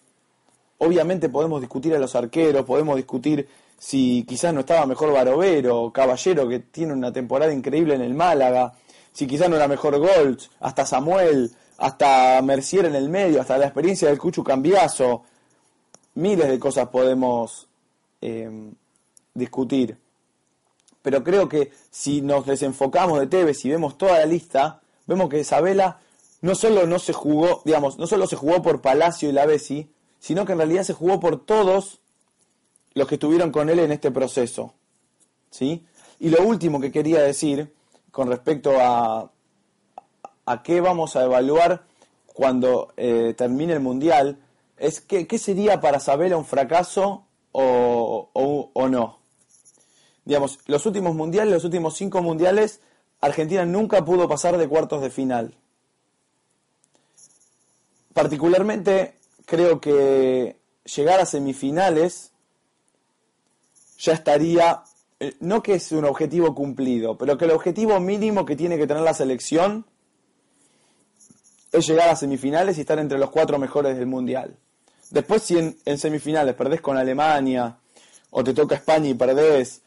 Obviamente 0.77 1.29
podemos 1.29 1.61
discutir 1.61 1.93
a 1.93 1.99
los 1.99 2.15
arqueros, 2.15 2.65
podemos 2.65 2.95
discutir 2.95 3.47
si 3.77 4.23
quizás 4.27 4.53
no 4.53 4.61
estaba 4.61 4.85
mejor 4.85 5.11
Barovero, 5.11 5.91
Caballero, 5.93 6.47
que 6.47 6.59
tiene 6.59 6.93
una 6.93 7.11
temporada 7.11 7.53
increíble 7.53 7.95
en 7.95 8.01
el 8.01 8.13
Málaga, 8.13 8.73
si 9.11 9.27
quizás 9.27 9.49
no 9.49 9.55
era 9.55 9.67
mejor 9.67 9.97
Golds, 9.99 10.49
hasta 10.59 10.85
Samuel, 10.85 11.51
hasta 11.77 12.41
Mercier 12.41 12.85
en 12.85 12.95
el 12.95 13.09
medio, 13.09 13.41
hasta 13.41 13.57
la 13.57 13.65
experiencia 13.65 14.07
del 14.07 14.17
Cuchu 14.17 14.43
Cambiazo. 14.43 15.23
Miles 16.15 16.47
de 16.47 16.59
cosas 16.59 16.87
podemos 16.89 17.67
eh, 18.23 18.71
discutir. 19.33 19.97
Pero 21.01 21.23
creo 21.23 21.49
que 21.49 21.71
si 21.91 22.21
nos 22.21 22.45
desenfocamos 22.45 23.19
de 23.19 23.27
Tevez 23.27 23.65
y 23.65 23.69
vemos 23.69 23.97
toda 23.97 24.19
la 24.19 24.25
lista, 24.25 24.81
vemos 25.05 25.29
que 25.29 25.41
Isabela 25.41 25.99
no 26.39 26.55
solo 26.55 26.88
no 26.88 26.99
se 26.99 27.12
jugó, 27.12 27.62
digamos, 27.65 27.99
no 27.99 28.07
solo 28.07 28.25
se 28.25 28.38
jugó 28.38 28.62
por 28.62 28.81
Palacio 28.81 29.27
y 29.27 29.33
la 29.33 29.45
Bessi, 29.45 29.91
sino 30.19 30.45
que 30.45 30.53
en 30.53 30.59
realidad 30.59 30.83
se 30.83 30.93
jugó 30.93 31.19
por 31.19 31.45
todos 31.45 31.99
los 32.93 33.07
que 33.07 33.15
estuvieron 33.15 33.51
con 33.51 33.69
él 33.69 33.79
en 33.79 33.91
este 33.91 34.12
proceso. 34.12 34.73
¿Sí? 35.49 35.86
Y 36.19 36.29
lo 36.29 36.41
último 36.43 36.79
que 36.79 36.91
quería 36.91 37.21
decir 37.21 37.73
con 38.12 38.29
respecto 38.29 38.79
a, 38.79 39.31
a 40.45 40.63
qué 40.63 40.79
vamos 40.79 41.17
a 41.17 41.23
evaluar 41.23 41.83
cuando 42.27 42.93
eh, 42.95 43.33
termine 43.38 43.73
el 43.73 43.79
Mundial 43.81 44.39
es 44.77 45.01
que, 45.01 45.27
qué 45.27 45.38
sería 45.38 45.81
para 45.81 45.99
Sabela 45.99 46.38
un 46.38 46.45
fracaso 46.45 47.25
o, 47.53 48.71
o, 48.73 48.89
no. 48.89 49.19
Digamos, 50.25 50.59
los 50.65 50.85
últimos 50.85 51.15
mundiales, 51.15 51.53
los 51.53 51.63
últimos 51.63 51.95
cinco 51.95 52.21
mundiales, 52.21 52.81
Argentina 53.21 53.65
nunca 53.65 54.03
pudo 54.03 54.27
pasar 54.27 54.57
de 54.57 54.67
cuartos 54.67 55.01
de 55.01 55.09
final. 55.09 55.55
Particularmente 58.13 59.19
creo 59.45 59.79
que 59.79 60.57
llegar 60.95 61.19
a 61.19 61.25
semifinales 61.25 62.31
ya 63.97 64.13
estaría, 64.13 64.83
eh, 65.19 65.33
no 65.39 65.63
que 65.63 65.75
es 65.75 65.91
un 65.91 66.05
objetivo 66.05 66.53
cumplido, 66.53 67.17
pero 67.17 67.37
que 67.37 67.45
el 67.45 67.51
objetivo 67.51 67.99
mínimo 67.99 68.45
que 68.45 68.55
tiene 68.55 68.77
que 68.77 68.87
tener 68.87 69.03
la 69.03 69.13
selección 69.13 69.85
es 71.71 71.87
llegar 71.87 72.09
a 72.09 72.15
semifinales 72.15 72.77
y 72.77 72.81
estar 72.81 72.99
entre 72.99 73.17
los 73.17 73.31
cuatro 73.31 73.57
mejores 73.57 73.97
del 73.97 74.05
mundial. 74.05 74.57
Después 75.13 75.43
si 75.43 75.60
en, 75.60 75.97
semifinales 75.99 76.56
perdés 76.56 76.82
con 76.82 76.97
Alemania 76.97 77.78
o 78.32 78.43
te 78.43 78.52
toca 78.56 78.73
España 78.73 79.10
y 79.10 79.13
perdés, 79.13 79.84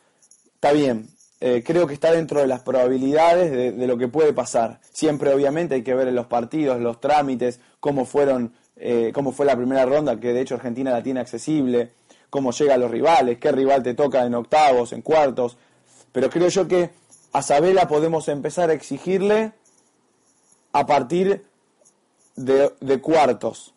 está 0.54 0.70
bien. 0.70 1.08
Eh, 1.40 1.64
creo 1.66 1.88
que 1.88 1.94
está 1.94 2.12
dentro 2.12 2.40
de 2.40 2.46
las 2.46 2.60
probabilidades 2.60 3.50
de, 3.76 3.86
lo 3.88 3.98
que 3.98 4.06
puede 4.06 4.32
pasar. 4.32 4.80
Siempre 4.92 5.34
obviamente 5.34 5.74
hay 5.74 5.82
que 5.82 5.96
ver 5.96 6.06
en 6.06 6.14
los 6.14 6.26
partidos, 6.26 6.80
los 6.80 7.00
trámites, 7.00 7.58
cómo 7.80 8.04
fueron, 8.04 8.54
eh, 8.76 9.10
cómo 9.12 9.32
fue 9.32 9.46
la 9.46 9.56
primera 9.56 9.84
ronda, 9.84 10.20
que 10.20 10.32
de 10.32 10.42
hecho 10.42 10.54
Argentina 10.54 10.92
la 10.92 11.02
tiene 11.02 11.18
accesible, 11.18 11.90
cómo 12.30 12.52
llega 12.52 12.74
a 12.74 12.78
los 12.78 12.92
rivales, 12.92 13.38
qué 13.38 13.50
rival 13.50 13.82
te 13.82 13.94
toca 13.94 14.24
en 14.24 14.34
octavos, 14.36 14.92
en 14.92 15.02
cuartos. 15.02 15.56
Pero 16.12 16.30
creo 16.30 16.46
yo 16.48 16.68
que 16.68 16.90
a 17.32 17.42
Sabela 17.42 17.88
podemos 17.88 18.28
empezar 18.28 18.70
a 18.70 18.74
exigirle 18.74 19.54
a 20.72 20.86
partir 20.86 21.44
de 22.36 23.00
cuartos. 23.00 23.74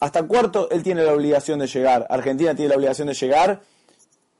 Hasta 0.00 0.22
cuarto 0.24 0.68
él 0.70 0.82
tiene 0.82 1.04
la 1.04 1.12
obligación 1.12 1.58
de 1.58 1.66
llegar. 1.66 2.06
Argentina 2.10 2.54
tiene 2.54 2.70
la 2.70 2.76
obligación 2.76 3.08
de 3.08 3.14
llegar. 3.14 3.60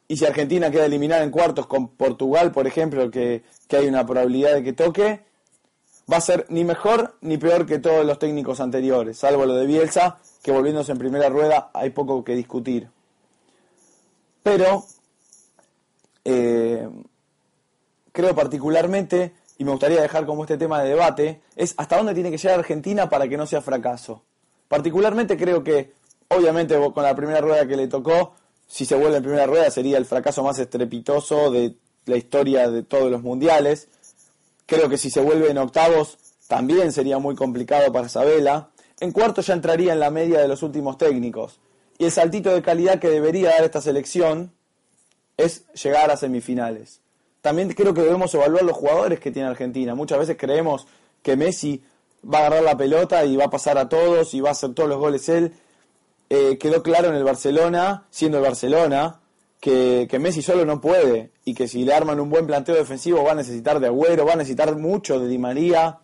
Y 0.09 0.17
si 0.17 0.27
Argentina 0.27 0.71
queda 0.71 0.87
eliminada 0.87 1.23
en 1.23 1.31
cuartos 1.31 1.67
con 1.67 1.89
Portugal, 1.89 2.51
por 2.51 2.67
ejemplo, 2.67 3.11
que, 3.11 3.45
que 3.69 3.77
hay 3.77 3.87
una 3.87 4.05
probabilidad 4.05 4.55
de 4.55 4.65
que 4.65 4.73
toque, 4.73 5.21
va 6.11 6.17
a 6.17 6.21
ser 6.21 6.47
ni 6.49 6.65
mejor 6.65 7.17
ni 7.21 7.39
peor 7.39 7.67
que 7.67 7.79
todos 7.79 8.05
los 8.05 8.19
técnicos 8.19 8.61
anteriores, 8.61 9.19
salvo 9.19 9.47
lo 9.47 9.55
de 9.55 9.67
Bielsa, 9.67 10.19
que 10.43 10.51
volviéndose 10.51 10.91
en 10.93 10.99
primera 10.99 11.29
rueda 11.29 11.71
hay 11.73 11.91
poco 11.91 12.25
que 12.25 12.35
discutir. 12.35 12.91
Pero 14.43 14.85
eh, 16.25 16.89
creo 18.13 18.35
particularmente, 18.35 19.35
y 19.59 19.65
me 19.65 19.71
gustaría 19.71 20.01
dejar 20.01 20.27
como 20.27 20.43
este 20.43 20.59
tema 20.59 20.83
de 20.83 20.89
debate, 20.89 21.41
es 21.55 21.75
hasta 21.77 21.99
dónde 21.99 22.15
tiene 22.15 22.31
que 22.31 22.39
llegar 22.39 22.59
Argentina 22.59 23.09
para 23.09 23.29
que 23.29 23.37
no 23.37 23.47
sea 23.47 23.61
fracaso. 23.61 24.23
Particularmente 24.71 25.37
creo 25.37 25.63
que, 25.63 25.93
obviamente 26.29 26.79
con 26.95 27.03
la 27.05 27.15
primera 27.15 27.43
rueda 27.43 27.67
que 27.67 27.77
le 27.77 27.89
tocó, 27.89 28.33
si 28.67 28.87
se 28.87 28.95
vuelve 28.95 29.19
en 29.19 29.23
primera 29.25 29.47
rueda 29.47 29.71
sería 29.71 29.99
el 29.99 30.07
fracaso 30.07 30.43
más 30.43 30.59
estrepitoso 30.59 31.51
de 31.51 31.75
la 32.07 32.17
historia 32.17 32.71
de 32.71 32.83
todos 32.83 33.11
los 33.11 33.23
mundiales 33.23 33.89
Creo 34.71 34.89
que 34.89 34.99
si 34.99 35.11
se 35.11 35.21
vuelve 35.21 35.51
en 35.51 35.59
octavos 35.59 36.17
también 36.47 36.93
sería 36.93 37.19
muy 37.19 37.35
complicado 37.35 37.93
para 37.93 38.09
Sabela. 38.09 38.71
En 39.01 39.11
cuarto 39.11 39.43
ya 39.43 39.53
entraría 39.53 39.95
en 39.95 39.99
la 39.99 40.13
media 40.13 40.39
de 40.39 40.47
los 40.47 40.63
últimos 40.63 40.97
técnicos. 40.97 41.59
Y 41.99 42.05
el 42.05 42.13
saltito 42.13 42.55
de 42.55 42.63
calidad 42.63 43.01
que 43.01 43.09
debería 43.11 43.51
dar 43.51 43.65
esta 43.65 43.81
selección 43.81 44.53
es 45.37 45.65
llegar 45.73 46.13
a 46.13 46.17
semifinales. 46.17 47.01
También 47.41 47.73
creo 47.73 47.95
que 47.95 48.03
debemos 48.03 48.33
evaluar 48.33 48.63
los 48.63 48.77
jugadores 48.77 49.19
que 49.19 49.33
tiene 49.33 49.49
Argentina. 49.49 49.97
Muchas 49.97 50.21
veces 50.21 50.37
creemos 50.39 50.87
que 51.21 51.37
Messi 51.37 51.83
va 52.25 52.39
a 52.39 52.47
agarrar 52.47 52.63
la 52.63 52.77
pelota 52.77 53.25
y 53.25 53.37
va 53.37 53.47
a 53.47 53.51
pasar 53.51 53.79
a 53.79 53.89
todos 53.89 54.35
y 54.35 54.41
va 54.41 54.51
a 54.51 54.53
hacer 54.53 54.75
todos 54.75 54.89
los 54.89 54.99
goles 54.99 55.29
él. 55.29 55.53
Eh, 56.29 56.59
quedó 56.59 56.83
claro 56.83 57.09
en 57.09 57.15
el 57.15 57.25
Barcelona, 57.25 58.07
siendo 58.11 58.39
el 58.39 58.45
Barcelona, 58.45 59.21
que, 59.61 60.09
Messi 60.21 60.43
solo 60.43 60.65
no 60.65 60.81
puede 60.81 61.33
y 61.45 61.55
que 61.55 61.69
si 61.69 61.85
le 61.85 61.93
arman 61.93 62.21
un 62.21 62.31
buen 62.31 62.47
planteo 62.47 62.75
defensivo 62.75 63.25
va 63.25 63.33
a 63.33 63.35
necesitar 63.37 63.81
de 63.81 63.89
Agüero, 63.89 64.25
va 64.25 64.35
a 64.35 64.37
necesitar 64.37 64.75
mucho 64.77 65.19
de 65.19 65.29
Di 65.29 65.39
María. 65.39 65.99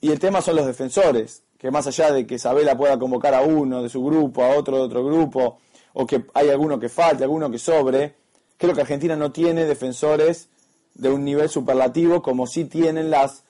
Y 0.00 0.10
el 0.10 0.18
tema 0.18 0.42
son 0.42 0.56
los 0.56 0.66
defensores, 0.66 1.42
que 1.58 1.70
más 1.70 1.86
allá 1.86 2.12
de 2.12 2.26
que 2.26 2.36
Isabela 2.36 2.76
pueda 2.76 2.98
convocar 2.98 3.34
a 3.34 3.42
uno 3.42 3.82
de 3.82 3.88
su 3.88 4.04
grupo, 4.04 4.42
a 4.42 4.56
otro 4.56 4.76
de 4.76 4.82
otro 4.82 5.04
grupo, 5.04 5.58
o 5.94 6.06
que 6.06 6.24
hay 6.34 6.50
alguno 6.50 6.78
que 6.78 6.88
falte, 6.88 7.24
alguno 7.24 7.50
que 7.50 7.58
sobre, 7.58 8.14
creo 8.56 8.74
que 8.74 8.82
Argentina 8.82 9.16
no 9.16 9.32
tiene 9.32 9.64
defensores 9.64 10.48
de 10.94 11.10
un 11.10 11.24
nivel 11.24 11.48
superlativo 11.48 12.22
como 12.22 12.46
sí 12.46 12.64
tienen 12.64 13.10
las 13.10 13.44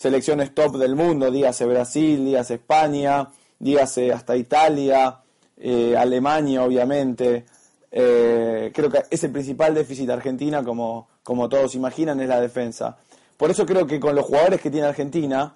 selecciones 0.00 0.54
top 0.54 0.78
del 0.78 0.96
mundo, 0.96 1.30
dígase 1.30 1.66
Brasil, 1.66 2.24
dígase 2.24 2.54
España, 2.54 3.28
dígase 3.58 4.10
hasta 4.14 4.34
Italia, 4.34 5.20
eh, 5.58 5.94
Alemania 5.94 6.64
obviamente, 6.64 7.44
eh, 7.92 8.72
creo 8.74 8.88
que 8.88 9.02
es 9.10 9.24
el 9.24 9.30
principal 9.30 9.74
déficit 9.74 10.06
de 10.06 10.14
Argentina, 10.14 10.64
como, 10.64 11.08
como 11.22 11.50
todos 11.50 11.74
imaginan, 11.74 12.18
es 12.18 12.30
la 12.30 12.40
defensa. 12.40 12.96
Por 13.36 13.50
eso 13.50 13.66
creo 13.66 13.86
que 13.86 14.00
con 14.00 14.14
los 14.14 14.24
jugadores 14.24 14.62
que 14.62 14.70
tiene 14.70 14.86
Argentina, 14.86 15.54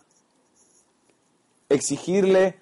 exigirle 1.71 2.59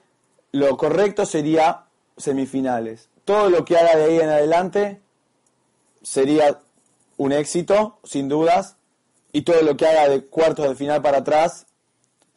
lo 0.53 0.77
correcto 0.77 1.27
sería 1.27 1.87
semifinales. 2.17 3.09
Todo 3.25 3.51
lo 3.51 3.65
que 3.65 3.77
haga 3.77 3.97
de 3.97 4.05
ahí 4.05 4.21
en 4.21 4.29
adelante 4.29 5.01
sería 6.01 6.61
un 7.17 7.33
éxito, 7.33 7.99
sin 8.05 8.29
dudas, 8.29 8.77
y 9.33 9.43
todo 9.43 9.63
lo 9.63 9.77
que 9.77 9.89
haga 9.89 10.09
de 10.09 10.27
cuartos 10.27 10.69
de 10.69 10.77
final 10.77 11.03
para 11.03 11.19
atrás 11.19 11.67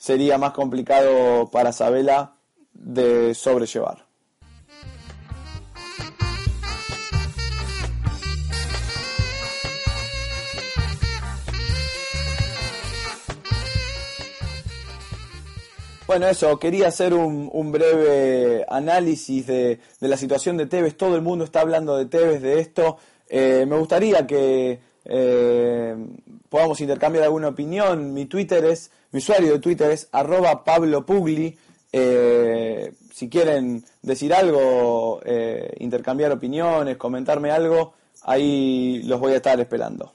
sería 0.05 0.37
más 0.37 0.51
complicado 0.51 1.49
para 1.49 1.71
Sabela 1.71 2.35
de 2.73 3.33
sobrellevar. 3.33 4.05
Bueno, 16.05 16.27
eso, 16.27 16.59
quería 16.59 16.89
hacer 16.89 17.15
un, 17.15 17.71
breve 17.71 18.63
análisis 18.69 19.47
de, 19.47 19.79
la 20.01 20.17
situación 20.17 20.55
de 20.55 20.67
Tevez. 20.67 20.95
Todo 20.95 21.15
el 21.15 21.23
mundo 21.23 21.45
está 21.45 21.61
hablando 21.61 21.97
de 21.97 22.05
Tevez, 22.05 22.43
de 22.43 22.59
esto. 22.59 22.97
Eh, 23.27 23.65
me 23.67 23.75
gustaría 23.75 24.27
que 24.27 24.79
eh, 25.05 25.95
podamos 26.49 26.81
intercambiar 26.81 27.23
alguna 27.25 27.49
opinión. 27.49 28.13
Mi 28.13 28.25
Twitter 28.25 28.65
es, 28.65 28.91
mi 29.11 29.19
usuario 29.19 29.53
de 29.53 29.59
Twitter 29.59 29.91
es 29.91 30.09
arroba 30.11 30.63
Pablo 30.63 31.05
Pugli. 31.05 31.57
Eh, 31.91 32.91
si 33.13 33.29
quieren 33.29 33.85
decir 34.01 34.33
algo, 34.33 35.21
intercambiar 35.79 36.33
opiniones, 36.33 36.97
comentarme 36.97 37.51
algo, 37.51 37.93
ahí 38.23 39.01
los 39.05 39.19
voy 39.19 39.31
a 39.31 39.37
estar 39.37 39.57
esperando. 39.59 40.14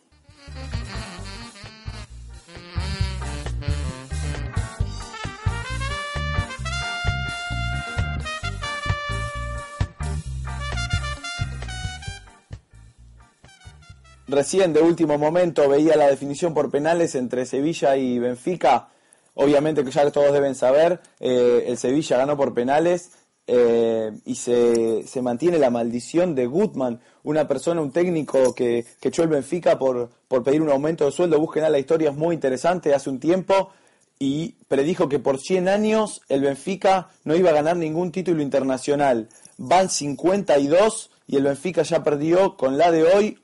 Recién 14.30 14.72
de 14.72 14.80
último 14.80 15.18
momento 15.18 15.68
veía 15.68 15.96
la 15.96 16.06
definición 16.06 16.54
por 16.54 16.70
penales 16.70 17.16
entre 17.16 17.44
Sevilla 17.46 17.96
y 17.96 18.20
Benfica. 18.20 18.88
Obviamente 19.34 19.84
que 19.84 19.90
ya 19.90 20.08
todos 20.12 20.32
deben 20.32 20.54
saber, 20.54 21.00
eh, 21.18 21.64
el 21.66 21.76
Sevilla 21.76 22.18
ganó 22.18 22.36
por 22.36 22.54
penales 22.54 23.10
eh, 23.48 24.12
y 24.24 24.36
se, 24.36 25.02
se, 25.04 25.20
mantiene 25.20 25.58
la 25.58 25.70
maldición 25.70 26.36
de 26.36 26.46
Gutman, 26.46 27.00
una 27.24 27.48
persona, 27.48 27.80
un 27.80 27.90
técnico 27.90 28.54
que, 28.54 28.86
que 29.00 29.08
echó 29.08 29.24
el 29.24 29.30
Benfica 29.30 29.80
por, 29.80 30.10
por 30.28 30.44
pedir 30.44 30.62
un 30.62 30.70
aumento 30.70 31.06
de 31.06 31.10
sueldo. 31.10 31.40
Busquen 31.40 31.64
a 31.64 31.68
la 31.68 31.80
historia, 31.80 32.10
es 32.10 32.16
muy 32.16 32.32
interesante, 32.32 32.94
hace 32.94 33.10
un 33.10 33.18
tiempo 33.18 33.72
y 34.20 34.54
predijo 34.68 35.08
que 35.08 35.18
por 35.18 35.40
100 35.40 35.66
años 35.66 36.20
el 36.28 36.42
Benfica 36.42 37.08
no 37.24 37.34
iba 37.34 37.50
a 37.50 37.54
ganar 37.54 37.76
ningún 37.76 38.12
título 38.12 38.42
internacional. 38.42 39.28
Van 39.58 39.90
52 39.90 41.10
y 41.26 41.36
el 41.36 41.42
Benfica 41.42 41.82
ya 41.82 42.04
perdió 42.04 42.56
con 42.56 42.78
la 42.78 42.92
de 42.92 43.02
hoy 43.02 43.38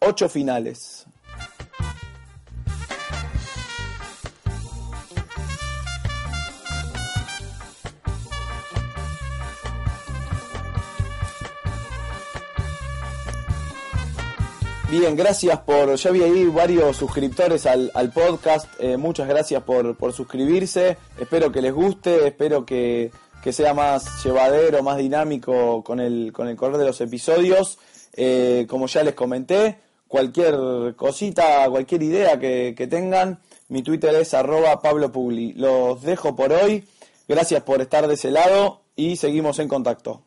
ocho 0.00 0.28
finales. 0.28 1.06
Bien, 14.90 15.14
gracias 15.14 15.56
por, 15.60 15.94
ya 15.94 16.10
vi 16.10 16.24
ahí 16.24 16.46
varios 16.46 16.96
suscriptores 16.96 17.64
al, 17.64 17.92
al 17.94 18.10
podcast, 18.10 18.66
eh, 18.80 18.96
muchas 18.96 19.28
gracias 19.28 19.62
por, 19.62 19.96
por, 19.96 20.12
suscribirse, 20.12 20.98
espero 21.16 21.52
que 21.52 21.62
les 21.62 21.72
guste, 21.72 22.26
espero 22.26 22.66
que, 22.66 23.12
que, 23.40 23.52
sea 23.52 23.72
más 23.72 24.24
llevadero, 24.24 24.82
más 24.82 24.96
dinámico 24.96 25.84
con 25.84 26.00
el, 26.00 26.32
con 26.32 26.48
el 26.48 26.56
correr 26.56 26.78
de 26.78 26.86
los 26.86 27.00
episodios. 27.00 27.78
Eh, 28.14 28.66
como 28.68 28.88
ya 28.88 29.04
les 29.04 29.14
comenté, 29.14 29.78
cualquier 30.10 30.96
cosita, 30.96 31.70
cualquier 31.70 32.02
idea 32.02 32.40
que, 32.40 32.74
que 32.76 32.88
tengan, 32.88 33.38
mi 33.68 33.84
Twitter 33.84 34.12
es 34.16 34.34
arroba 34.34 34.82
Pablo 34.82 35.12
Pugli. 35.12 35.52
Los 35.52 36.02
dejo 36.02 36.34
por 36.34 36.52
hoy, 36.52 36.84
gracias 37.28 37.62
por 37.62 37.80
estar 37.80 38.08
de 38.08 38.14
ese 38.14 38.32
lado 38.32 38.80
y 38.96 39.14
seguimos 39.14 39.60
en 39.60 39.68
contacto. 39.68 40.24